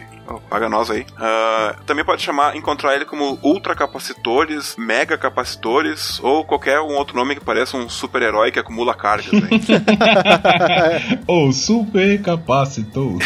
[0.49, 1.01] paga nós aí.
[1.01, 7.35] Uh, também pode chamar, encontrar ele como ultracapacitores, mega capacitores ou qualquer um outro nome
[7.35, 9.31] que pareça um super-herói que acumula cargas.
[11.27, 13.17] ou super capacitor.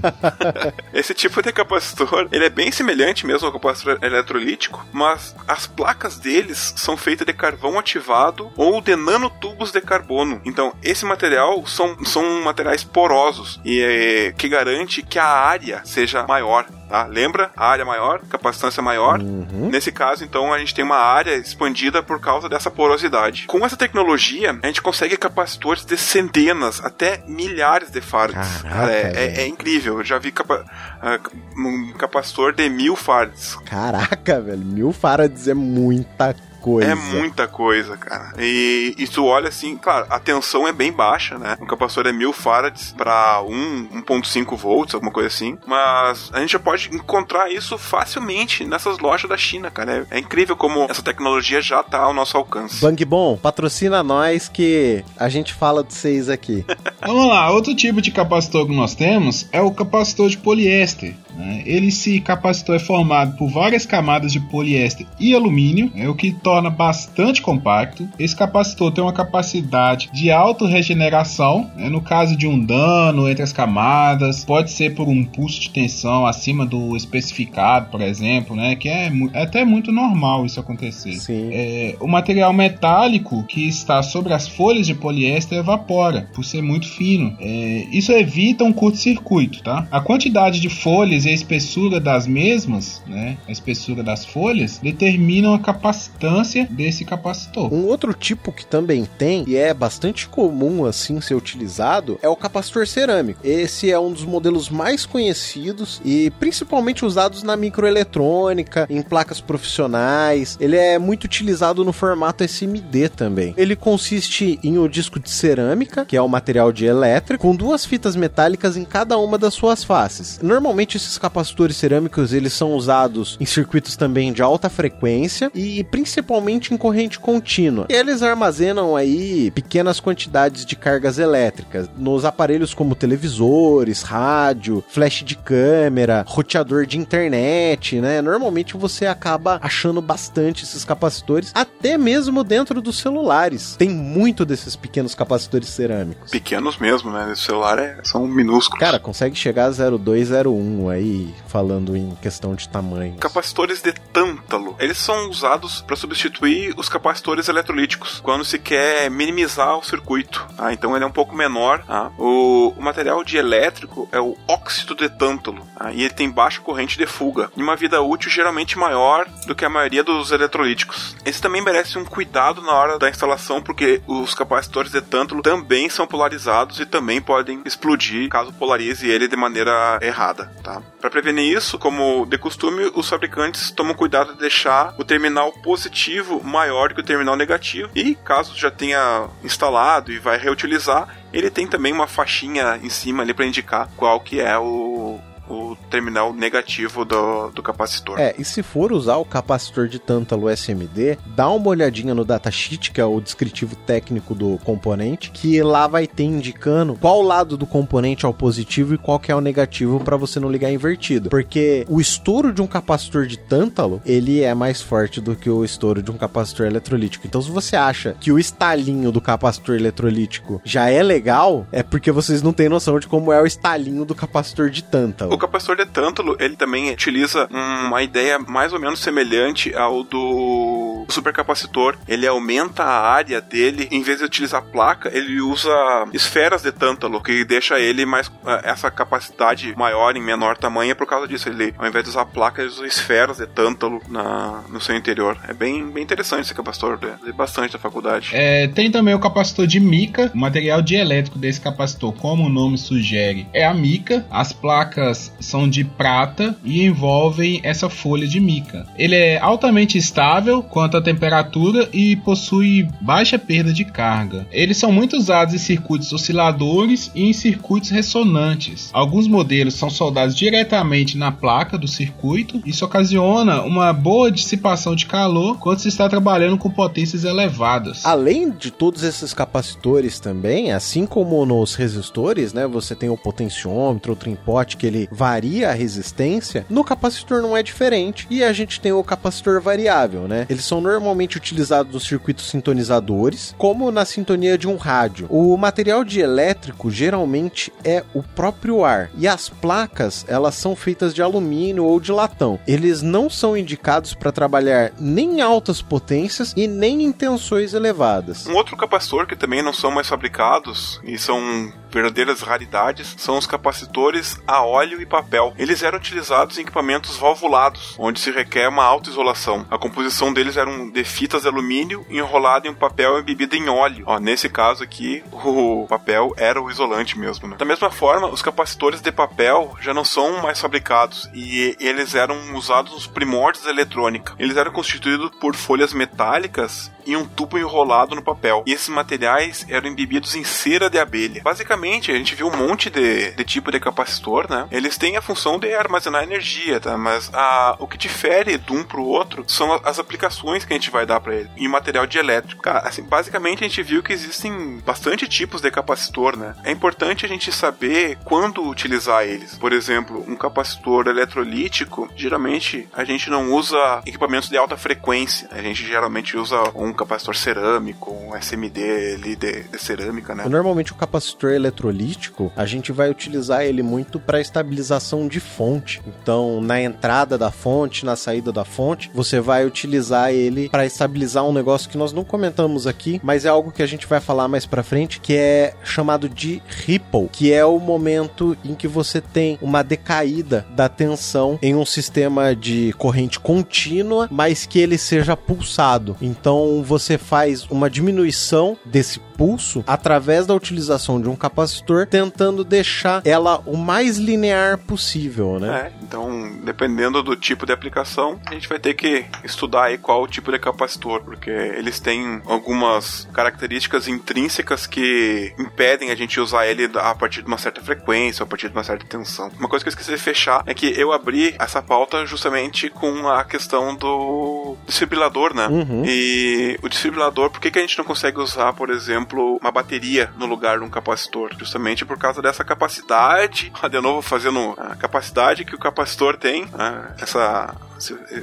[0.92, 6.18] Esse tipo de capacitor, ele é bem semelhante mesmo ao capacitor eletrolítico, mas as placas
[6.18, 10.40] deles são feitas de carvão ativado ou de nanotubos de carbono.
[10.44, 16.09] Então, esse material são, são materiais porosos e é, que garante que a área seja
[16.26, 17.04] maior, tá?
[17.06, 17.50] Lembra?
[17.56, 19.20] A área maior, capacitância maior.
[19.20, 19.68] Uhum.
[19.70, 23.46] Nesse caso, então, a gente tem uma área expandida por causa dessa porosidade.
[23.46, 28.62] Com essa tecnologia, a gente consegue capacitores de centenas até milhares de farads.
[28.62, 29.98] Caraca, é, é, é, incrível.
[29.98, 30.64] Eu já vi capa
[31.02, 33.56] uh, um capacitor de mil farads.
[33.66, 34.64] Caraca, velho.
[34.64, 36.90] Mil farads é muita coisa.
[36.90, 38.32] É muita coisa, cara.
[38.38, 41.56] E, e tu olha assim, claro, a tensão é bem baixa, né?
[41.60, 45.58] O capacitor é 1000 farads para 1.5 volts, alguma coisa assim.
[45.66, 50.06] Mas a gente já pode encontrar isso facilmente nessas lojas da China, cara.
[50.10, 52.80] É, é incrível como essa tecnologia já tá ao nosso alcance.
[52.80, 56.64] Bang Bom, patrocina nós que a gente fala de vocês aqui.
[57.00, 61.14] Vamos lá, outro tipo de capacitor que nós temos é o capacitor de poliéster.
[61.40, 61.62] Né?
[61.64, 66.32] Ele se capacitor é formado por várias camadas de poliéster e alumínio, é o que
[66.32, 68.08] torna bastante compacto.
[68.18, 71.88] Esse capacitor tem uma capacidade de autorregeneração, né?
[71.88, 76.26] no caso de um dano entre as camadas, pode ser por um pulso de tensão
[76.26, 78.76] acima do especificado, por exemplo, né?
[78.76, 81.18] que é, é até muito normal isso acontecer.
[81.52, 86.86] É, o material metálico que está sobre as folhas de poliéster evapora, por ser muito
[86.88, 87.36] fino.
[87.40, 89.62] É, isso evita um curto-circuito.
[89.62, 89.86] Tá?
[89.90, 95.58] A quantidade de folhas a espessura das mesmas, né, a espessura das folhas, determinam a
[95.58, 97.72] capacitância desse capacitor.
[97.72, 102.36] Um outro tipo que também tem, e é bastante comum assim ser utilizado, é o
[102.36, 103.40] capacitor cerâmico.
[103.44, 110.56] Esse é um dos modelos mais conhecidos e principalmente usados na microeletrônica, em placas profissionais.
[110.60, 113.54] Ele é muito utilizado no formato SMD também.
[113.56, 117.84] Ele consiste em um disco de cerâmica, que é o material de elétrico, com duas
[117.84, 120.40] fitas metálicas em cada uma das suas faces.
[120.42, 126.74] Normalmente esses capacitores cerâmicos eles são usados em circuitos também de alta frequência e principalmente
[126.74, 127.86] em corrente contínua.
[127.88, 135.36] Eles armazenam aí pequenas quantidades de cargas elétricas nos aparelhos como televisores, rádio, flash de
[135.36, 138.22] câmera, roteador de internet, né?
[138.22, 143.76] Normalmente você acaba achando bastante esses capacitores, até mesmo dentro dos celulares.
[143.76, 146.30] Tem muito desses pequenos capacitores cerâmicos.
[146.30, 147.30] Pequenos mesmo, né?
[147.30, 148.80] O celular é, são minúsculos.
[148.80, 153.16] Cara, consegue chegar a 0201 aí aí falando em questão de tamanho.
[153.16, 154.76] Capacitores de tântalo.
[154.78, 160.46] Eles são usados para substituir os capacitores eletrolíticos quando se quer minimizar o circuito.
[160.56, 160.72] Tá?
[160.72, 161.82] Então ele é um pouco menor.
[161.84, 162.10] Tá?
[162.18, 165.92] O, o, material de elétrico é o óxido de tântalo tá?
[165.92, 169.64] e ele tem baixa corrente de fuga e uma vida útil geralmente maior do que
[169.64, 171.16] a maioria dos eletrolíticos.
[171.24, 175.88] Esse também merece um cuidado na hora da instalação porque os capacitores de tântalo também
[175.88, 180.52] são polarizados e também podem explodir caso polarize ele de maneira errada.
[180.62, 180.82] Tá?
[181.00, 186.44] Para prevenir isso, como de costume, os fabricantes tomam cuidado de deixar o terminal positivo
[186.44, 187.90] maior que o terminal negativo.
[187.94, 193.22] E caso já tenha instalado e vai reutilizar, ele tem também uma faixinha em cima
[193.22, 195.18] ali para indicar qual que é o,
[195.50, 198.18] o terminal negativo do, do capacitor.
[198.18, 202.92] É, e se for usar o capacitor de tântalo SMD, dá uma olhadinha no datasheet,
[202.92, 207.66] que é o descritivo técnico do componente, que lá vai ter indicando qual lado do
[207.66, 211.28] componente é o positivo e qual que é o negativo para você não ligar invertido.
[211.28, 215.64] Porque o estouro de um capacitor de tântalo, ele é mais forte do que o
[215.64, 217.26] estouro de um capacitor eletrolítico.
[217.26, 222.12] Então se você acha que o estalinho do capacitor eletrolítico já é legal, é porque
[222.12, 225.86] vocês não têm noção de como é o estalinho do capacitor de tântalo capacitor de
[225.86, 231.96] tântalo, ele também utiliza uma ideia mais ou menos semelhante ao do supercapacitor.
[232.06, 235.70] Ele aumenta a área dele, em vez de utilizar placa, ele usa
[236.12, 240.94] esferas de tântalo, que deixa ele mais eh, essa capacidade maior em menor tamanho é
[240.94, 241.48] por causa disso.
[241.48, 245.36] Ele, ao invés de usar placa, ele usa esferas de tântalo na, no seu interior.
[245.48, 248.30] É bem, bem interessante esse capacitor, é bastante da faculdade.
[248.32, 252.78] É, tem também o capacitor de mica, o material dielétrico desse capacitor, como o nome
[252.78, 254.26] sugere, é a mica.
[254.30, 258.86] As placas são de prata e envolvem essa folha de mica.
[258.96, 264.46] Ele é altamente estável quanto alta temperatura e possui baixa perda de carga.
[264.50, 268.90] Eles são muito usados em circuitos osciladores e em circuitos ressonantes.
[268.92, 272.60] Alguns modelos são soldados diretamente na placa do circuito.
[272.66, 278.04] Isso ocasiona uma boa dissipação de calor quando se está trabalhando com potências elevadas.
[278.04, 284.14] Além de todos esses capacitores também, assim como nos resistores, né, você tem o potenciômetro,
[284.14, 288.26] o trimpote que ele varia a resistência, no capacitor não é diferente.
[288.28, 290.46] E a gente tem o capacitor variável, né?
[290.48, 295.26] Eles são normalmente utilizados nos circuitos sintonizadores, como na sintonia de um rádio.
[295.30, 301.14] O material de elétrico geralmente é o próprio ar, e as placas, elas são feitas
[301.14, 302.58] de alumínio ou de latão.
[302.66, 308.46] Eles não são indicados para trabalhar nem em altas potências e nem em tensões elevadas.
[308.46, 313.46] Um outro capacitor que também não são mais fabricados e são verdadeiras raridades são os
[313.46, 315.52] capacitores a óleo e papel.
[315.58, 319.66] Eles eram utilizados em equipamentos valvulados, onde se requer uma alta isolação.
[319.70, 324.04] A composição deles eram de fitas de alumínio enrolada em um papel embebido em óleo.
[324.06, 327.48] Ó, nesse caso aqui, o papel era o isolante mesmo.
[327.48, 327.56] Né?
[327.56, 332.54] Da mesma forma, os capacitores de papel já não são mais fabricados e eles eram
[332.54, 334.34] usados nos primórdios da eletrônica.
[334.38, 338.62] Eles eram constituídos por folhas metálicas e um tubo enrolado no papel.
[338.66, 341.42] E esses materiais eram embebidos em cera de abelha.
[341.42, 344.68] Basicamente, a gente viu um monte de, de tipo de capacitor, né?
[344.70, 346.96] Eles têm a função de armazenar energia, tá?
[346.96, 350.90] Mas a, o que difere de um pro outro são as aplicações que a gente
[350.90, 351.50] vai dar para ele.
[351.56, 352.62] E material de elétrico.
[352.62, 356.54] Cara, assim, basicamente a gente viu que existem bastante tipos de capacitor, né?
[356.64, 359.56] É importante a gente saber quando utilizar eles.
[359.56, 365.48] Por exemplo, um capacitor eletrolítico, geralmente a gente não usa equipamentos de alta frequência.
[365.50, 370.44] A gente geralmente usa um capacitor cerâmico, um SMD ali de, de cerâmica, né?
[370.48, 376.02] Normalmente o capacitor eletrolítico, a gente vai utilizar ele muito para estabilização de fonte.
[376.06, 381.44] Então, na entrada da fonte, na saída da fonte, você vai utilizar ele para estabilizar
[381.44, 384.48] um negócio que nós não comentamos aqui, mas é algo que a gente vai falar
[384.48, 389.20] mais para frente, que é chamado de ripple, que é o momento em que você
[389.20, 395.36] tem uma decaída da tensão em um sistema de corrente contínua, mas que ele seja
[395.36, 396.16] pulsado.
[396.20, 403.22] Então, você faz uma diminuição desse pulso através da utilização de um capacitor, tentando deixar
[403.24, 405.86] ela o mais linear possível, né?
[405.86, 410.22] É, então, dependendo do tipo de aplicação, a gente vai ter que estudar aí qual
[410.22, 416.66] o tipo de capacitor, porque eles têm algumas características intrínsecas que impedem a gente usar
[416.66, 419.50] ele a partir de uma certa frequência, a partir de uma certa tensão.
[419.58, 423.26] Uma coisa que eu esqueci de fechar é que eu abri essa pauta justamente com
[423.26, 425.66] a questão do desfibrilador, né?
[425.68, 426.02] Uhum.
[426.04, 430.32] E o desfibrilador, por que, que a gente não consegue usar, por exemplo, uma bateria
[430.36, 431.50] no lugar de um capacitor?
[431.58, 437.14] Justamente por causa dessa capacidade, de novo fazendo a capacidade que o capacitor tem, né?
[437.20, 437.74] essa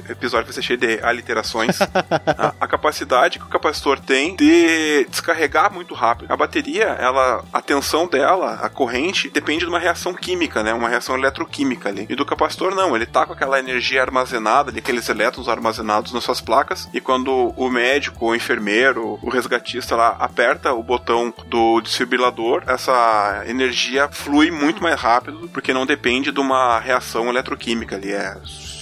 [0.08, 1.78] episódio vai ser cheio de aliterações.
[1.82, 6.32] a, a, capacidade que o capacitor tem de descarregar muito rápido.
[6.32, 10.72] A bateria, ela, a tensão dela, a corrente, depende de uma reação química, né?
[10.72, 12.06] Uma reação eletroquímica ali.
[12.08, 12.94] E do capacitor, não.
[12.94, 16.88] Ele tá com aquela energia armazenada ali, aqueles elétrons armazenados nas suas placas.
[16.92, 23.42] E quando o médico, o enfermeiro, o resgatista lá aperta o botão do desfibrilador, essa
[23.46, 28.12] energia flui muito mais rápido, porque não depende de uma reação eletroquímica ali.
[28.12, 28.36] É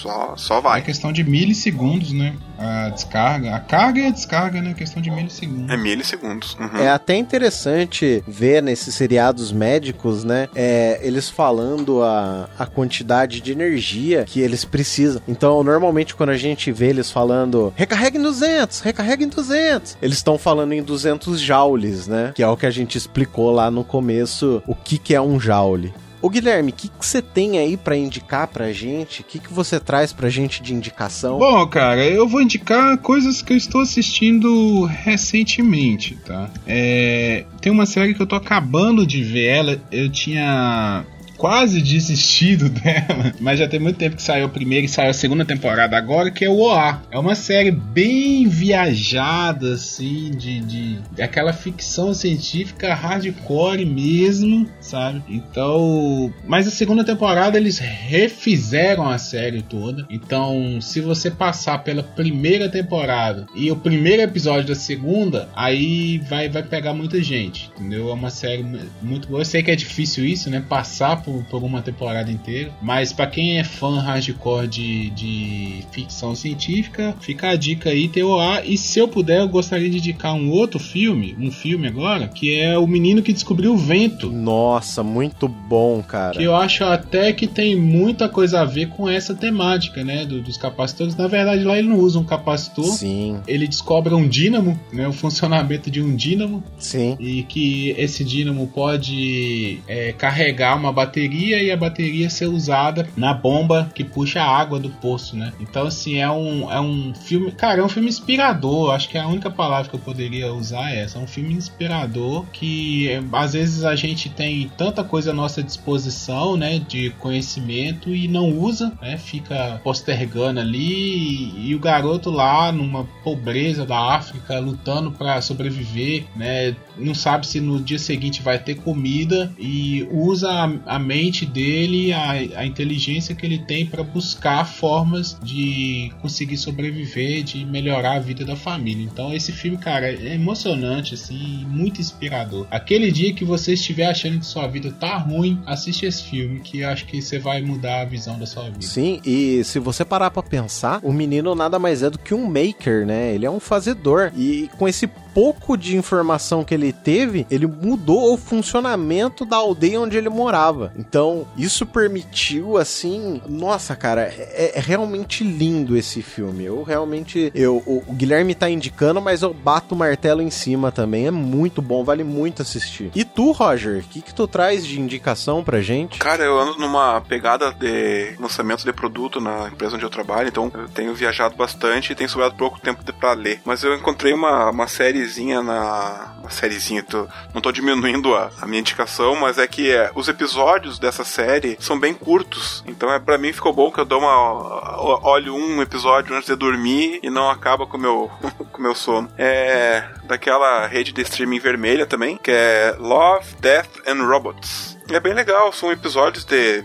[0.06, 0.80] só, só vai.
[0.80, 2.34] É questão de milissegundos, né?
[2.58, 3.54] A descarga.
[3.54, 4.74] A carga e a descarga, né?
[4.74, 5.70] Questão de milissegundos.
[5.70, 6.56] É milissegundos.
[6.58, 6.78] Uhum.
[6.78, 10.48] É até interessante ver nesses seriados médicos, né?
[10.54, 15.20] É, eles falando a, a quantidade de energia que eles precisam.
[15.26, 20.16] Então, normalmente, quando a gente vê eles falando recarrega em 200, recarrega em 200, eles
[20.16, 22.32] estão falando em 200 joules, né?
[22.34, 25.38] Que é o que a gente explicou lá no começo, o que, que é um
[25.38, 25.92] joule.
[26.26, 29.20] Ô Guilherme, o que você tem aí para indicar pra gente?
[29.20, 31.38] O que, que você traz pra gente de indicação?
[31.38, 36.50] Bom, cara, eu vou indicar coisas que eu estou assistindo recentemente, tá?
[36.66, 41.04] É, tem uma série que eu tô acabando de ver ela, eu tinha
[41.36, 45.14] quase desistido dela, mas já tem muito tempo que saiu a primeira e saiu a
[45.14, 47.02] segunda temporada agora, que é o OA.
[47.10, 55.22] É uma série bem viajada, assim, de, de, de aquela ficção científica hardcore mesmo, sabe?
[55.28, 60.06] Então, mas a segunda temporada eles refizeram a série toda.
[60.10, 66.48] Então, se você passar pela primeira temporada e o primeiro episódio da segunda, aí vai,
[66.48, 68.10] vai pegar muita gente, entendeu?
[68.10, 68.64] É uma série
[69.02, 69.40] muito boa.
[69.40, 70.64] Eu sei que é difícil isso, né?
[70.66, 72.70] Passar por, por uma temporada inteira.
[72.80, 78.62] Mas para quem é fã hardcore de, de ficção científica, fica a dica aí, TOA.
[78.64, 82.56] E se eu puder, eu gostaria de indicar um outro filme, um filme agora, que
[82.56, 84.30] é O Menino que Descobriu o Vento.
[84.30, 86.36] Nossa, muito bom, cara.
[86.36, 90.24] Que eu acho até que tem muita coisa a ver com essa temática, né?
[90.24, 91.16] Do, dos capacitores.
[91.16, 92.84] Na verdade, lá ele não usa um capacitor.
[92.84, 93.40] Sim.
[93.48, 95.08] Ele descobre um dínamo, né?
[95.08, 96.62] O funcionamento de um dínamo.
[96.78, 97.16] Sim.
[97.18, 103.32] E que esse dínamo pode é, carregar uma bateria e a bateria ser usada na
[103.32, 105.52] bomba que puxa a água do poço, né?
[105.60, 107.52] Então, assim, é um, é um filme.
[107.52, 108.92] Cara, é um filme inspirador.
[108.92, 111.18] Acho que a única palavra que eu poderia usar é essa.
[111.18, 116.56] É um filme inspirador que às vezes a gente tem tanta coisa à nossa disposição,
[116.56, 116.78] né?
[116.78, 119.16] De conhecimento e não usa, né?
[119.16, 126.24] Fica postergando ali e, e o garoto lá numa pobreza da África lutando para sobreviver,
[126.34, 126.76] né?
[126.96, 132.12] Não sabe se no dia seguinte vai ter comida e usa a, a mente dele,
[132.12, 138.18] a, a inteligência que ele tem para buscar formas de conseguir sobreviver, de melhorar a
[138.18, 139.04] vida da família.
[139.04, 142.66] Então esse filme, cara, é emocionante assim, muito inspirador.
[142.70, 146.82] Aquele dia que você estiver achando que sua vida tá ruim, assiste esse filme que
[146.82, 148.82] acho que você vai mudar a visão da sua vida.
[148.82, 152.46] Sim, e se você parar para pensar, o menino nada mais é do que um
[152.46, 153.34] maker, né?
[153.34, 158.32] Ele é um fazedor e com esse pouco de informação que ele teve, ele mudou
[158.32, 160.94] o funcionamento da aldeia onde ele morava.
[160.96, 163.42] Então, isso permitiu, assim.
[163.46, 166.64] Nossa, cara, é, é realmente lindo esse filme.
[166.64, 167.52] Eu realmente.
[167.54, 171.26] Eu, o, Guilherme tá indicando, mas eu bato o martelo em cima também.
[171.26, 173.10] É muito bom, vale muito assistir.
[173.14, 176.18] E tu, Roger, o que, que tu traz de indicação pra gente?
[176.18, 180.72] Cara, eu ando numa pegada de lançamento de produto na empresa onde eu trabalho, então
[180.72, 183.60] eu tenho viajado bastante e tenho sobrado pouco tempo para ler.
[183.66, 186.34] Mas eu encontrei uma, uma série sériezinha na.
[186.40, 190.28] Uma sériezinha, tô, não tô diminuindo a, a minha indicação, mas é que é, os
[190.28, 192.84] episódios dessa série são bem curtos.
[192.86, 195.20] Então é para mim ficou bom que eu dou uma.
[195.22, 198.30] olho um episódio antes de dormir e não acaba com meu,
[198.72, 199.28] o meu sono.
[199.36, 204.96] É daquela rede de streaming vermelha também, que é Love, Death and Robots.
[205.10, 206.84] É bem legal, são episódios de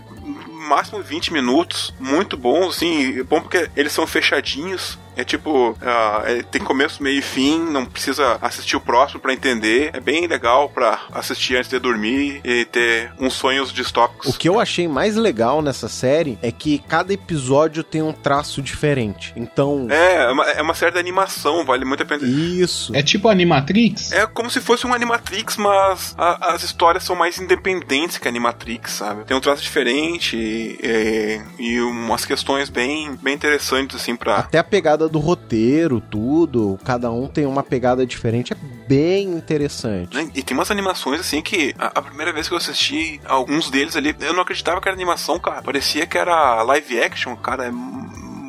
[0.62, 5.76] máximo 20 minutos, muito bons, assim, bom porque eles são fechadinhos, é tipo, uh,
[6.24, 9.90] é, tem começo, meio e fim, não precisa assistir o próximo para entender.
[9.92, 14.34] É bem legal para assistir antes de dormir e ter uns sonhos distópicos.
[14.34, 18.62] O que eu achei mais legal nessa série é que cada episódio tem um traço
[18.62, 19.32] diferente.
[19.36, 19.86] Então.
[19.90, 22.24] É, é uma, é uma série de animação, vale muito a pena.
[22.24, 22.94] Isso.
[22.94, 24.12] É tipo Animatrix?
[24.12, 28.30] É como se fosse um Animatrix, mas a, as histórias são mais independentes que a
[28.30, 29.24] Animatrix, sabe?
[29.24, 34.36] Tem um traço diferente e, e, e umas questões bem, bem interessantes, assim, pra.
[34.36, 36.78] Até a pegada pegada do roteiro, tudo.
[36.84, 38.52] Cada um tem uma pegada diferente.
[38.52, 40.30] É bem interessante.
[40.34, 43.96] E tem umas animações assim que a, a, primeira vez que eu assisti alguns deles
[43.96, 45.62] ali, eu não acreditava que era animação, cara.
[45.62, 47.66] Parecia que era live action, cara.
[47.66, 47.70] É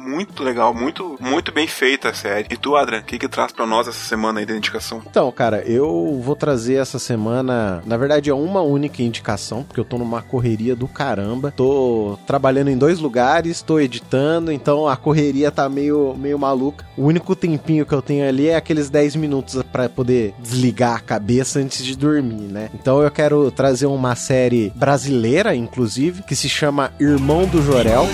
[0.04, 2.48] muito legal, muito, muito bem feita a série.
[2.50, 5.02] E tu, Adrian, o que que traz para nós essa semana aí da indicação?
[5.06, 9.86] Então, cara, eu vou trazer essa semana, na verdade é uma única indicação, porque eu
[9.86, 11.52] tô numa correria do caramba.
[11.56, 16.86] Tô trabalhando em dois lugares, tô editando, então a correria tá meio, meio maluca.
[16.98, 21.00] O único tempinho que eu tenho ali é aqueles 10 minutos para poder desligar a
[21.00, 22.70] cabeça antes de dormir, né?
[22.74, 28.08] Então eu quero trazer uma série brasileira, inclusive, que se chama Irmão do Jorel.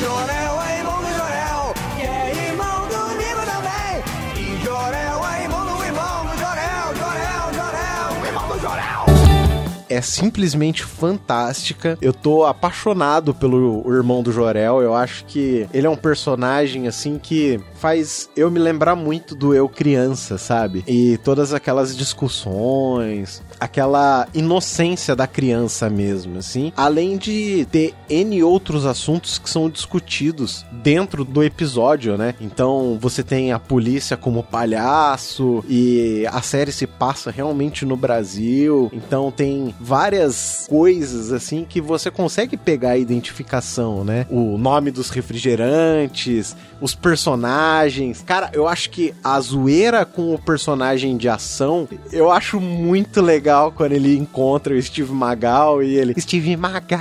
[9.90, 11.98] É simplesmente fantástica.
[12.02, 14.82] Eu tô apaixonado pelo irmão do Jorel.
[14.82, 19.54] Eu acho que ele é um personagem assim que faz eu me lembrar muito do
[19.54, 20.84] eu criança, sabe?
[20.88, 26.72] E todas aquelas discussões, aquela inocência da criança mesmo, assim.
[26.76, 32.36] Além de ter N outros assuntos que são discutidos dentro do episódio, né?
[32.40, 38.90] Então você tem a polícia como palhaço e a série se passa realmente no Brasil.
[38.94, 44.26] Então tem várias coisas assim que você consegue pegar a identificação, né?
[44.30, 48.24] O nome dos refrigerantes, os personagens.
[48.26, 53.49] Cara, eu acho que a zoeira com o personagem de ação, eu acho muito legal
[53.76, 57.00] quando ele encontra o Steve Magal e ele, Steve Magal!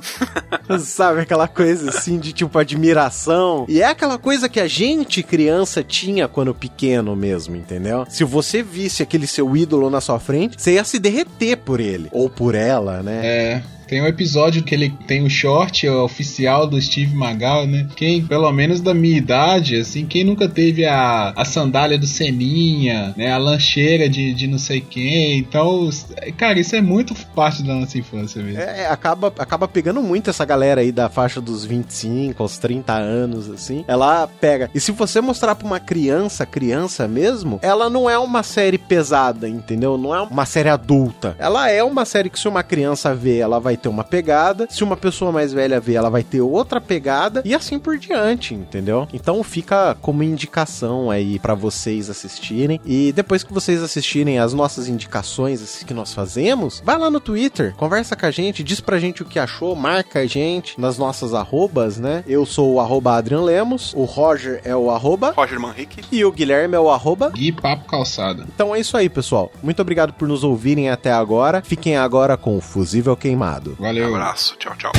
[0.80, 3.64] Sabe, aquela coisa assim de tipo admiração.
[3.68, 8.06] E é aquela coisa que a gente, criança, tinha quando pequeno mesmo, entendeu?
[8.08, 12.08] Se você visse aquele seu ídolo na sua frente, você ia se derreter por ele.
[12.12, 13.20] Ou por ela, né?
[13.24, 13.62] É.
[13.90, 17.88] Tem um episódio que ele tem o short oficial do Steve Magal, né?
[17.96, 23.12] Quem, pelo menos da minha idade, assim, quem nunca teve a, a sandália do Seninha,
[23.16, 23.32] né?
[23.32, 25.38] A lancheira de, de não sei quem.
[25.38, 25.90] Então,
[26.36, 28.60] cara, isso é muito parte da nossa infância mesmo.
[28.60, 33.50] É, acaba, acaba pegando muito essa galera aí da faixa dos 25 aos 30 anos,
[33.50, 33.84] assim.
[33.88, 34.70] Ela pega.
[34.72, 39.48] E se você mostrar pra uma criança, criança mesmo, ela não é uma série pesada,
[39.48, 39.98] entendeu?
[39.98, 41.34] Não é uma série adulta.
[41.40, 44.66] Ela é uma série que se uma criança vê, ela vai ter uma pegada.
[44.70, 47.42] Se uma pessoa mais velha vê, ela vai ter outra pegada.
[47.44, 49.08] E assim por diante, entendeu?
[49.12, 52.80] Então fica como indicação aí para vocês assistirem.
[52.84, 57.74] E depois que vocês assistirem as nossas indicações que nós fazemos, vai lá no Twitter,
[57.76, 61.34] conversa com a gente, diz pra gente o que achou, marca a gente nas nossas
[61.34, 62.24] arrobas, né?
[62.26, 66.32] Eu sou o arroba Adrian Lemos, o Roger é o arroba Roger Manrique e o
[66.32, 68.44] Guilherme é o arroba Gui Papo Calçada.
[68.54, 69.50] Então é isso aí, pessoal.
[69.62, 71.62] Muito obrigado por nos ouvirem até agora.
[71.62, 73.69] Fiquem agora com o Fusível Queimado.
[73.78, 74.10] Valeu.
[74.10, 74.56] Um abraço.
[74.58, 74.92] Tchau, tchau.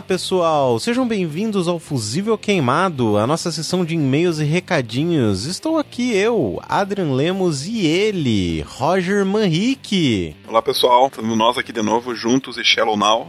[0.00, 0.78] Olá, pessoal!
[0.78, 5.44] Sejam bem-vindos ao Fusível Queimado, a nossa sessão de e-mails e recadinhos.
[5.44, 10.34] Estou aqui eu, Adrian Lemos, e ele, Roger Manrique.
[10.48, 11.08] Olá, pessoal.
[11.08, 13.26] Estamos nós aqui de novo, juntos e Shallow Now.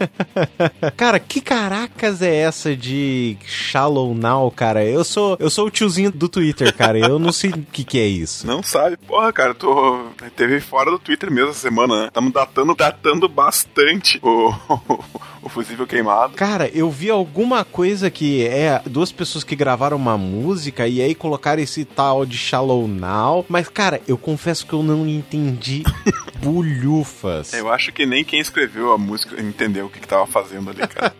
[0.95, 4.85] cara, que caracas é essa de Shallow Now, cara?
[4.85, 6.97] Eu sou, eu sou o tiozinho do Twitter, cara.
[6.97, 8.47] Eu não sei o que, que é isso.
[8.47, 8.95] Não sabe?
[8.95, 10.05] Porra, cara, tô.
[10.37, 12.05] Teve fora do Twitter mesmo essa semana, né?
[12.07, 14.53] Estamos datando, datando bastante o,
[15.43, 16.33] o fusível queimado.
[16.33, 21.15] Cara, eu vi alguma coisa que é duas pessoas que gravaram uma música e aí
[21.15, 23.45] colocaram esse tal de Shallow Now.
[23.47, 25.83] Mas, cara, eu confesso que eu não entendi
[26.41, 27.53] bulhufas.
[27.53, 30.87] Eu acho que nem quem escreveu a música entendeu o que, que tava fazendo ali,
[30.87, 31.13] cara.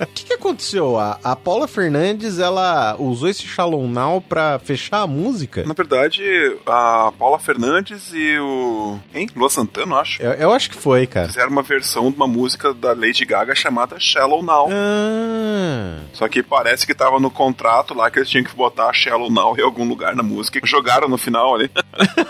[0.00, 0.98] O que, que aconteceu?
[0.98, 5.64] A, a Paula Fernandes, ela usou esse Shallow Now pra fechar a música?
[5.64, 6.22] Na verdade,
[6.66, 8.98] a Paula Fernandes e o.
[9.14, 9.28] Hein?
[9.36, 10.22] Lua Santana, eu acho.
[10.22, 11.28] Eu, eu acho que foi, cara.
[11.28, 14.68] Fizeram uma versão de uma música da Lady Gaga chamada Shallow Now.
[14.70, 16.00] Ah.
[16.12, 19.56] Só que parece que tava no contrato lá que eles tinham que botar Shallow Now
[19.56, 20.60] em algum lugar na música.
[20.64, 21.70] Jogaram no final ali.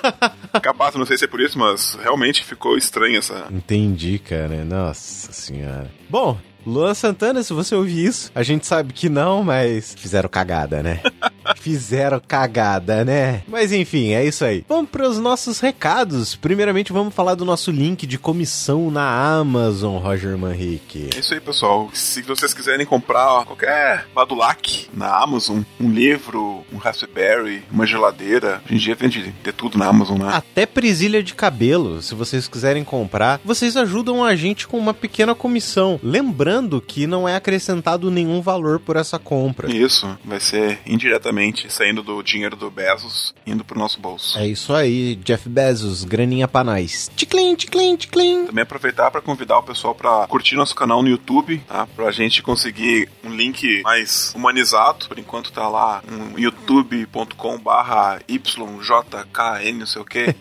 [0.62, 3.46] Capaz, não sei se é por isso, mas realmente ficou estranho essa.
[3.50, 4.64] Entendi, cara.
[4.64, 5.90] Nossa senhora.
[6.08, 10.82] Bom, Luan Santana, se você ouvir isso, a gente sabe que não, mas fizeram cagada,
[10.82, 11.00] né?
[11.56, 13.42] fizeram cagada, né?
[13.48, 14.64] Mas enfim, é isso aí.
[14.68, 16.36] Vamos para os nossos recados.
[16.36, 21.10] Primeiramente, vamos falar do nosso link de comissão na Amazon, Roger Manrique.
[21.14, 21.90] É isso aí, pessoal.
[21.92, 28.74] Se vocês quiserem comprar qualquer Badulac na Amazon, um livro, um Raspberry, uma geladeira, hoje
[28.74, 30.30] em dia vende de tudo na Amazon, né?
[30.32, 35.34] Até presilha de cabelo, se vocês quiserem comprar, vocês ajudam a gente com uma pequena
[35.34, 35.98] comissão.
[36.02, 36.49] Lembrando
[36.80, 39.70] que não é acrescentado nenhum valor por essa compra.
[39.70, 44.38] Isso, vai ser indiretamente saindo do dinheiro do Bezos, indo pro nosso bolso.
[44.38, 47.10] É isso aí, Jeff Bezos, graninha pra nós.
[47.14, 48.46] Ticlin, ticlin, ticlin.
[48.46, 51.86] Também aproveitar para convidar o pessoal para curtir nosso canal no YouTube, tá?
[51.94, 55.06] Pra gente conseguir um link mais humanizado.
[55.08, 60.26] Por enquanto tá lá um youtube.com barra YJKN, não sei o que.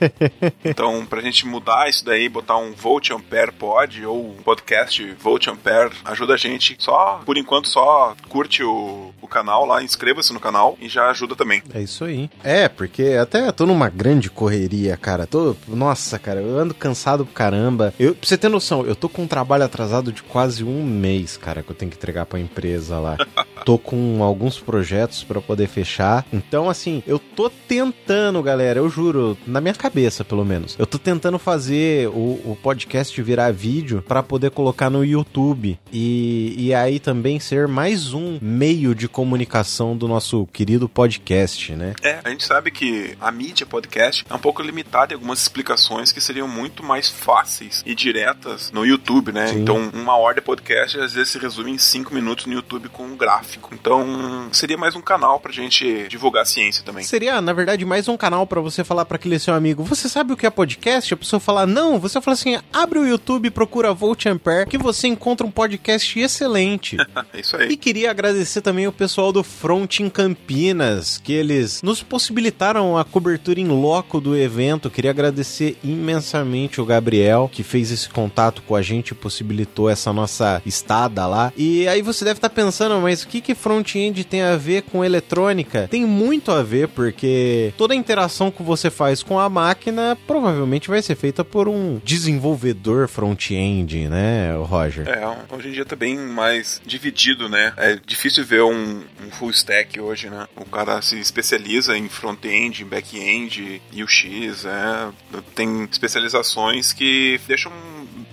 [0.63, 5.47] Então, pra gente mudar isso daí, botar um Volt Ampere Pod ou um podcast Volt
[5.47, 6.75] Ampere, ajuda a gente.
[6.79, 11.35] Só, por enquanto, só curte o, o canal lá, inscreva-se no canal e já ajuda
[11.35, 11.61] também.
[11.73, 12.29] É isso aí.
[12.43, 15.25] É, porque até tô numa grande correria, cara.
[15.25, 17.93] Tô, nossa, cara, eu ando cansado pro caramba.
[17.99, 21.37] Eu, pra você ter noção, eu tô com um trabalho atrasado de quase um mês,
[21.37, 23.17] cara, que eu tenho que entregar pra empresa lá.
[23.65, 26.25] tô com alguns projetos para poder fechar.
[26.31, 30.75] Então, assim, eu tô tentando, galera, eu juro, na minha cabeça, pelo menos.
[30.77, 36.55] Eu tô tentando fazer o, o podcast virar vídeo para poder colocar no YouTube e,
[36.57, 41.93] e aí também ser mais um meio de comunicação do nosso querido podcast, né?
[42.01, 46.11] É, a gente sabe que a mídia podcast é um pouco limitada em algumas explicações
[46.11, 49.47] que seriam muito mais fáceis e diretas no YouTube, né?
[49.47, 49.61] Sim.
[49.61, 53.03] Então, uma hora de podcast às vezes se resume em cinco minutos no YouTube com
[53.03, 53.73] um gráfico.
[53.73, 57.03] Então, seria mais um canal pra gente divulgar a ciência também.
[57.03, 60.33] Seria, na verdade, mais um canal para você falar para aquele seu amigo: Você sabe
[60.33, 61.13] o que é podcast?
[61.13, 64.77] A pessoa falar: Não, você fala assim: abre o YouTube e procura Volt Ampere, que
[64.77, 65.78] você encontra um podcast
[66.19, 66.97] excelente.
[67.33, 67.69] é isso aí.
[67.69, 73.03] E queria agradecer também o pessoal do Front em Campinas, que eles nos possibilitaram a
[73.03, 74.89] cobertura em loco do evento.
[74.89, 80.13] Queria agradecer imensamente o Gabriel, que fez esse contato com a gente e possibilitou essa
[80.13, 81.51] nossa estada lá.
[81.57, 84.83] E aí você deve estar pensando, mas o que, que, que front-end tem a ver
[84.83, 85.87] com eletrônica?
[85.87, 90.89] Tem muito a ver, porque toda a interação que você faz com a máquina provavelmente
[90.89, 95.07] vai ser feita por um desenvolvedor front-end, né, Roger?
[95.07, 97.73] É, hoje em dia tá bem mais dividido, né?
[97.77, 100.47] É difícil ver um, um full stack hoje, né?
[100.55, 107.71] O cara se especializa em front-end, em back-end, UX, é, tem especializações que deixam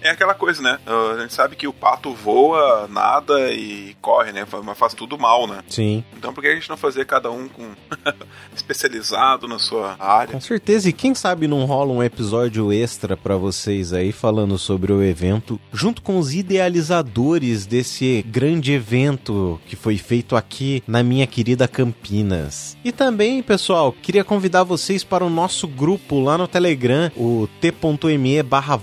[0.06, 0.78] é aquela coisa, né?
[0.86, 4.46] A gente sabe que o pato voa, nada e corre, né?
[4.64, 5.62] Mas faz tudo mal, né?
[5.68, 6.04] Sim.
[6.16, 7.70] Então por que a gente não fazer cada um com
[8.54, 10.32] especializado na sua área?
[10.32, 10.88] Com certeza.
[10.88, 15.60] E quem sabe não rola um episódio extra para vocês aí falando sobre o evento,
[15.72, 22.76] junto com os idealizadores desse grande evento que foi feito aqui na minha querida Campinas.
[22.84, 28.42] E também, pessoal, queria convidar vocês para o nosso grupo lá no Telegram, o t.me
[28.42, 28.76] barra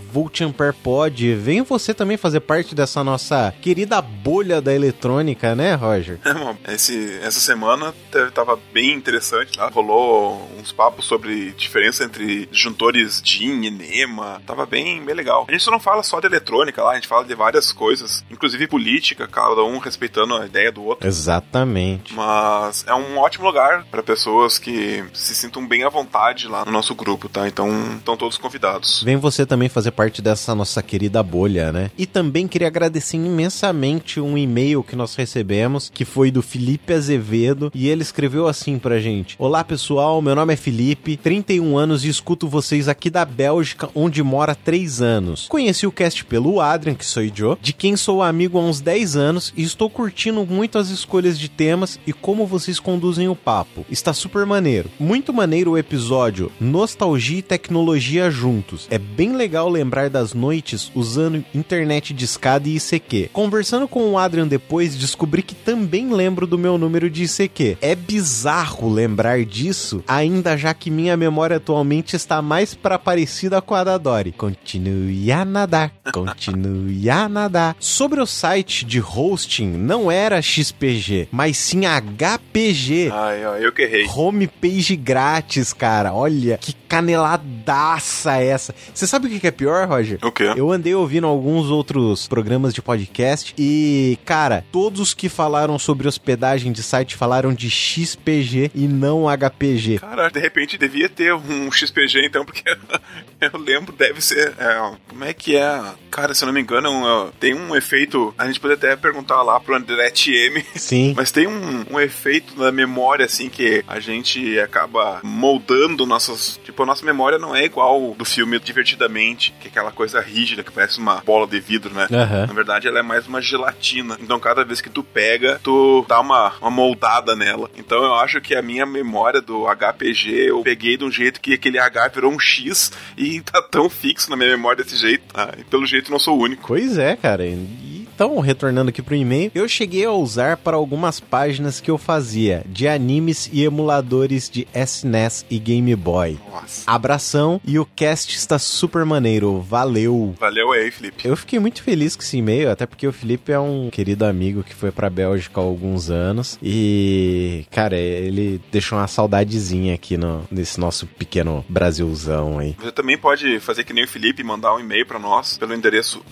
[1.13, 1.35] pode.
[1.35, 6.19] Vem você também fazer parte dessa nossa querida bolha da eletrônica, né, Roger?
[6.65, 7.93] É, esse, essa semana
[8.33, 9.69] tava bem interessante lá.
[9.69, 14.41] Rolou uns papos sobre diferença entre juntores DIN e NEMA.
[14.45, 15.45] Tava bem, bem legal.
[15.47, 18.23] A gente só não fala só de eletrônica lá, a gente fala de várias coisas,
[18.31, 21.07] inclusive política, cada um respeitando a ideia do outro.
[21.07, 22.13] Exatamente.
[22.13, 26.71] Mas é um ótimo lugar para pessoas que se sintam bem à vontade lá no
[26.71, 27.47] nosso grupo, tá?
[27.47, 29.03] Então estão todos convidados.
[29.03, 31.89] Vem você também fazer parte dessa nossa querida bolha, né?
[31.97, 37.71] E também queria agradecer imensamente um e-mail que nós recebemos, que foi do Felipe Azevedo,
[37.73, 42.09] e ele escreveu assim pra gente: Olá pessoal, meu nome é Felipe, 31 anos e
[42.09, 45.47] escuto vocês aqui da Bélgica, onde mora há 3 anos.
[45.47, 49.15] Conheci o cast pelo Adrian, que sou eu, de quem sou amigo há uns 10
[49.15, 53.83] anos e estou curtindo muito as escolhas de temas e como vocês conduzem o papo.
[53.89, 54.91] Está super maneiro.
[54.99, 58.87] Muito maneiro o episódio Nostalgia e Tecnologia Juntos.
[58.91, 63.29] É bem legal lembrar das noites usando internet de escada e ICQ.
[63.33, 67.77] Conversando com o Adrian depois, descobri que também lembro do meu número de ICQ.
[67.81, 73.75] É bizarro lembrar disso, ainda já que minha memória atualmente está mais para parecida com
[73.75, 74.31] a da Dory.
[74.31, 77.75] Continue a nadar, continue a nadar.
[77.79, 83.11] Sobre o site de hosting, não era XPG, mas sim HPG.
[83.11, 84.07] Ai, ai, eu que errei.
[84.07, 86.13] Homepage grátis, cara.
[86.13, 88.73] Olha que caneladaça essa.
[88.93, 90.19] Você sabe o que é pior, Roger?
[90.23, 90.53] O quê?
[90.55, 96.71] Eu andei ouvindo alguns outros programas de podcast e, cara, todos que falaram sobre hospedagem
[96.71, 99.99] de site falaram de XPG e não HPG.
[99.99, 102.63] Cara, de repente devia ter um XPG então, porque
[103.39, 104.53] eu lembro, deve ser.
[104.57, 105.81] É, como é que é?
[106.09, 108.33] Cara, se eu não me engano, um, tem um efeito.
[108.37, 110.63] A gente pode até perguntar lá pro André TM.
[110.75, 111.13] Sim.
[111.17, 116.59] Mas tem um, um efeito na memória, assim, que a gente acaba moldando nossas.
[116.63, 120.62] Tipo, a nossa memória não é igual do filme Divertidamente, que é aquela coisa rígida
[120.63, 122.07] que parece uma bola de vidro, né?
[122.09, 122.47] Uhum.
[122.47, 124.17] Na verdade, ela é mais uma gelatina.
[124.19, 127.69] Então, cada vez que tu pega, tu dá uma, uma moldada nela.
[127.77, 131.53] Então, eu acho que a minha memória do HPG, eu peguei de um jeito que
[131.53, 135.23] aquele H virou um X e tá tão fixo na minha memória desse jeito.
[135.33, 136.67] Ah, e pelo jeito, não sou o único.
[136.67, 137.45] Pois é, cara.
[137.45, 141.97] E então, retornando aqui pro e-mail, eu cheguei a usar para algumas páginas que eu
[141.97, 146.37] fazia de animes e emuladores de SNES e Game Boy.
[146.51, 146.89] Nossa.
[146.89, 149.61] Abração e o cast está super maneiro.
[149.61, 150.35] Valeu.
[150.39, 151.27] Valeu aí, Felipe.
[151.27, 154.63] Eu fiquei muito feliz com esse e-mail, até porque o Felipe é um querido amigo
[154.63, 160.45] que foi pra Bélgica há alguns anos e, cara, ele deixou uma saudadezinha aqui no,
[160.51, 162.75] nesse nosso pequeno Brasilzão aí.
[162.79, 165.73] Você também pode fazer que nem o Felipe e mandar um e-mail para nós pelo
[165.73, 166.23] endereço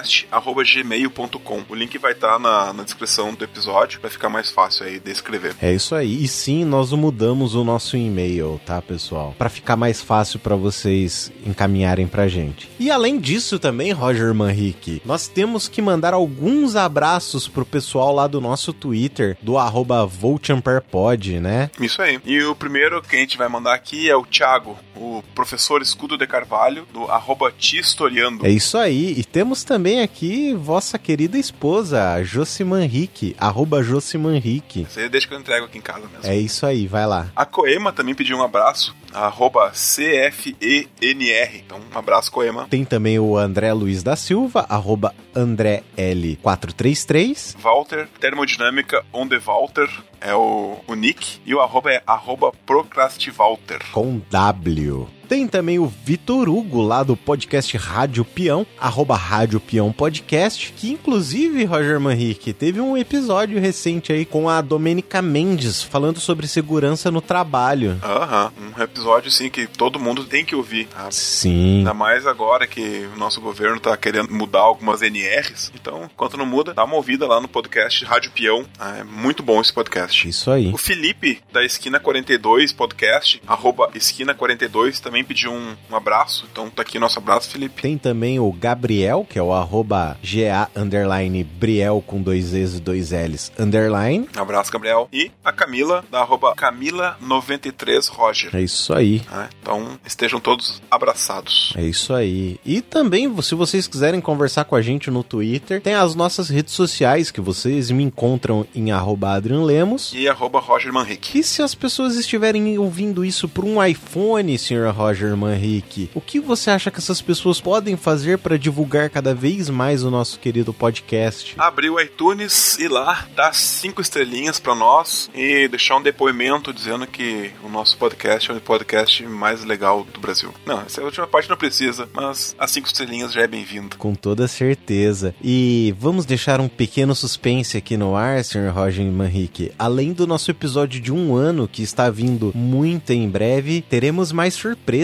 [0.00, 1.62] voltamperepodcast@gmail.com.
[1.68, 4.98] O link vai estar tá na, na descrição do episódio, vai ficar mais fácil aí
[4.98, 5.54] de escrever.
[5.60, 6.22] É isso aí.
[6.22, 9.34] E sim, nós mudamos o nosso e-mail, tá, pessoal?
[9.36, 12.70] Para ficar mais fácil para vocês encaminharem pra gente.
[12.78, 18.26] E além disso também, Roger Manrique, nós temos que mandar alguns abraços pro pessoal lá
[18.26, 21.70] do nosso Twitter, do arroba VoltAmperPod, né?
[21.80, 22.20] Isso aí.
[22.24, 26.18] E o primeiro que a gente vai mandar aqui é o Thiago, o professor Escudo
[26.18, 28.46] de Carvalho, do arroba Tistoriando.
[28.46, 29.14] É isso aí.
[29.16, 34.86] E temos também aqui vossa querida esposa, Josimanrique, arroba Josimanrique.
[34.88, 36.30] Você deixa que eu entrego aqui em casa mesmo.
[36.30, 37.30] É isso aí, vai lá.
[37.34, 41.56] A Coema também pediu um abraço, arroba CFENR.
[41.56, 42.66] Então, um abraço, Coema.
[42.68, 47.56] Tem também o André Luiz da Silva, arroba André L433.
[47.58, 49.88] Walter, Termodinâmica, onde Walter
[50.20, 51.40] é o, o nick.
[51.44, 53.80] E o arroba é arroba Procrastivalter.
[53.92, 55.19] Com W.
[55.30, 60.90] Tem também o Vitor Hugo, lá do podcast Rádio Peão, arroba Rádio Peão Podcast, que
[60.90, 67.12] inclusive, Roger Manrique, teve um episódio recente aí com a Domênica Mendes, falando sobre segurança
[67.12, 67.96] no trabalho.
[68.02, 70.88] Aham, um episódio, sim, que todo mundo tem que ouvir.
[70.96, 71.78] Ah, Sim.
[71.78, 75.70] Ainda mais agora que o nosso governo tá querendo mudar algumas NRs.
[75.76, 78.66] Então, enquanto não muda, dá uma ouvida lá no podcast Rádio Peão.
[78.80, 80.28] Ah, é muito bom esse podcast.
[80.28, 80.72] Isso aí.
[80.72, 86.46] O Felipe, da Esquina 42 Podcast, arroba Esquina 42, também pediu um, um abraço.
[86.50, 87.82] Então tá aqui nosso abraço, Felipe.
[87.82, 92.80] Tem também o Gabriel, que é o arroba GA underline Briel com dois E's e
[92.80, 94.28] dois L's underline.
[94.36, 95.08] Um abraço, Gabriel.
[95.12, 98.54] E a Camila, da arroba Camila93Roger.
[98.54, 99.22] É isso aí.
[99.30, 101.72] Ah, então estejam todos abraçados.
[101.76, 102.58] É isso aí.
[102.64, 106.74] E também, se vocês quiserem conversar com a gente no Twitter, tem as nossas redes
[106.74, 110.12] sociais que vocês me encontram em arroba Adrian Lemos.
[110.14, 111.38] E arroba Roger Manrique.
[111.38, 114.90] E se as pessoas estiverem ouvindo isso por um iPhone, Sr.
[114.94, 119.68] Roger Manrique, o que você acha que essas pessoas podem fazer para divulgar cada vez
[119.68, 121.54] mais o nosso querido podcast?
[121.58, 127.06] Abrir o iTunes e lá dar cinco estrelinhas pra nós e deixar um depoimento dizendo
[127.06, 130.54] que o nosso podcast é o podcast mais legal do Brasil.
[130.64, 133.96] Não, essa última parte não precisa, mas as cinco estrelinhas já é bem-vindo.
[133.96, 135.34] Com toda certeza.
[135.42, 138.70] E vamos deixar um pequeno suspense aqui no ar, Sr.
[138.72, 139.72] Roger Manrique.
[139.78, 144.54] Além do nosso episódio de um ano, que está vindo muito em breve, teremos mais
[144.54, 144.99] surpresas,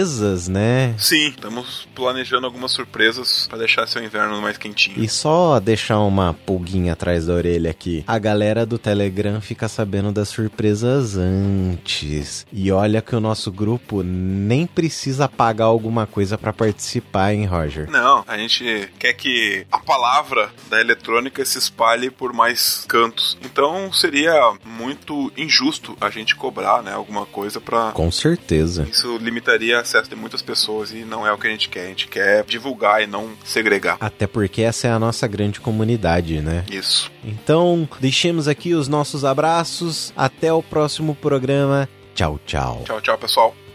[0.49, 0.95] né?
[0.99, 5.03] Sim, estamos planejando algumas surpresas pra deixar seu inverno mais quentinho.
[5.03, 8.05] E só deixar uma pulguinha atrás da orelha aqui.
[8.07, 12.47] A galera do Telegram fica sabendo das surpresas antes.
[12.53, 17.91] E olha que o nosso grupo nem precisa pagar alguma coisa pra participar, hein, Roger?
[17.91, 23.39] Não, a gente quer que a palavra da eletrônica se espalhe por mais cantos.
[23.43, 27.93] Então seria muito injusto a gente cobrar, né, alguma coisa pra.
[27.93, 28.87] Com certeza.
[28.91, 31.85] Isso limitaria acesso de muitas pessoas e não é o que a gente quer.
[31.85, 33.97] A gente quer divulgar e não segregar.
[34.01, 36.65] Até porque essa é a nossa grande comunidade, né?
[36.71, 37.11] Isso.
[37.25, 40.13] Então, deixemos aqui os nossos abraços.
[40.17, 41.89] Até o próximo programa.
[42.15, 42.83] Tchau, tchau.
[42.85, 43.66] Tchau, tchau, pessoal.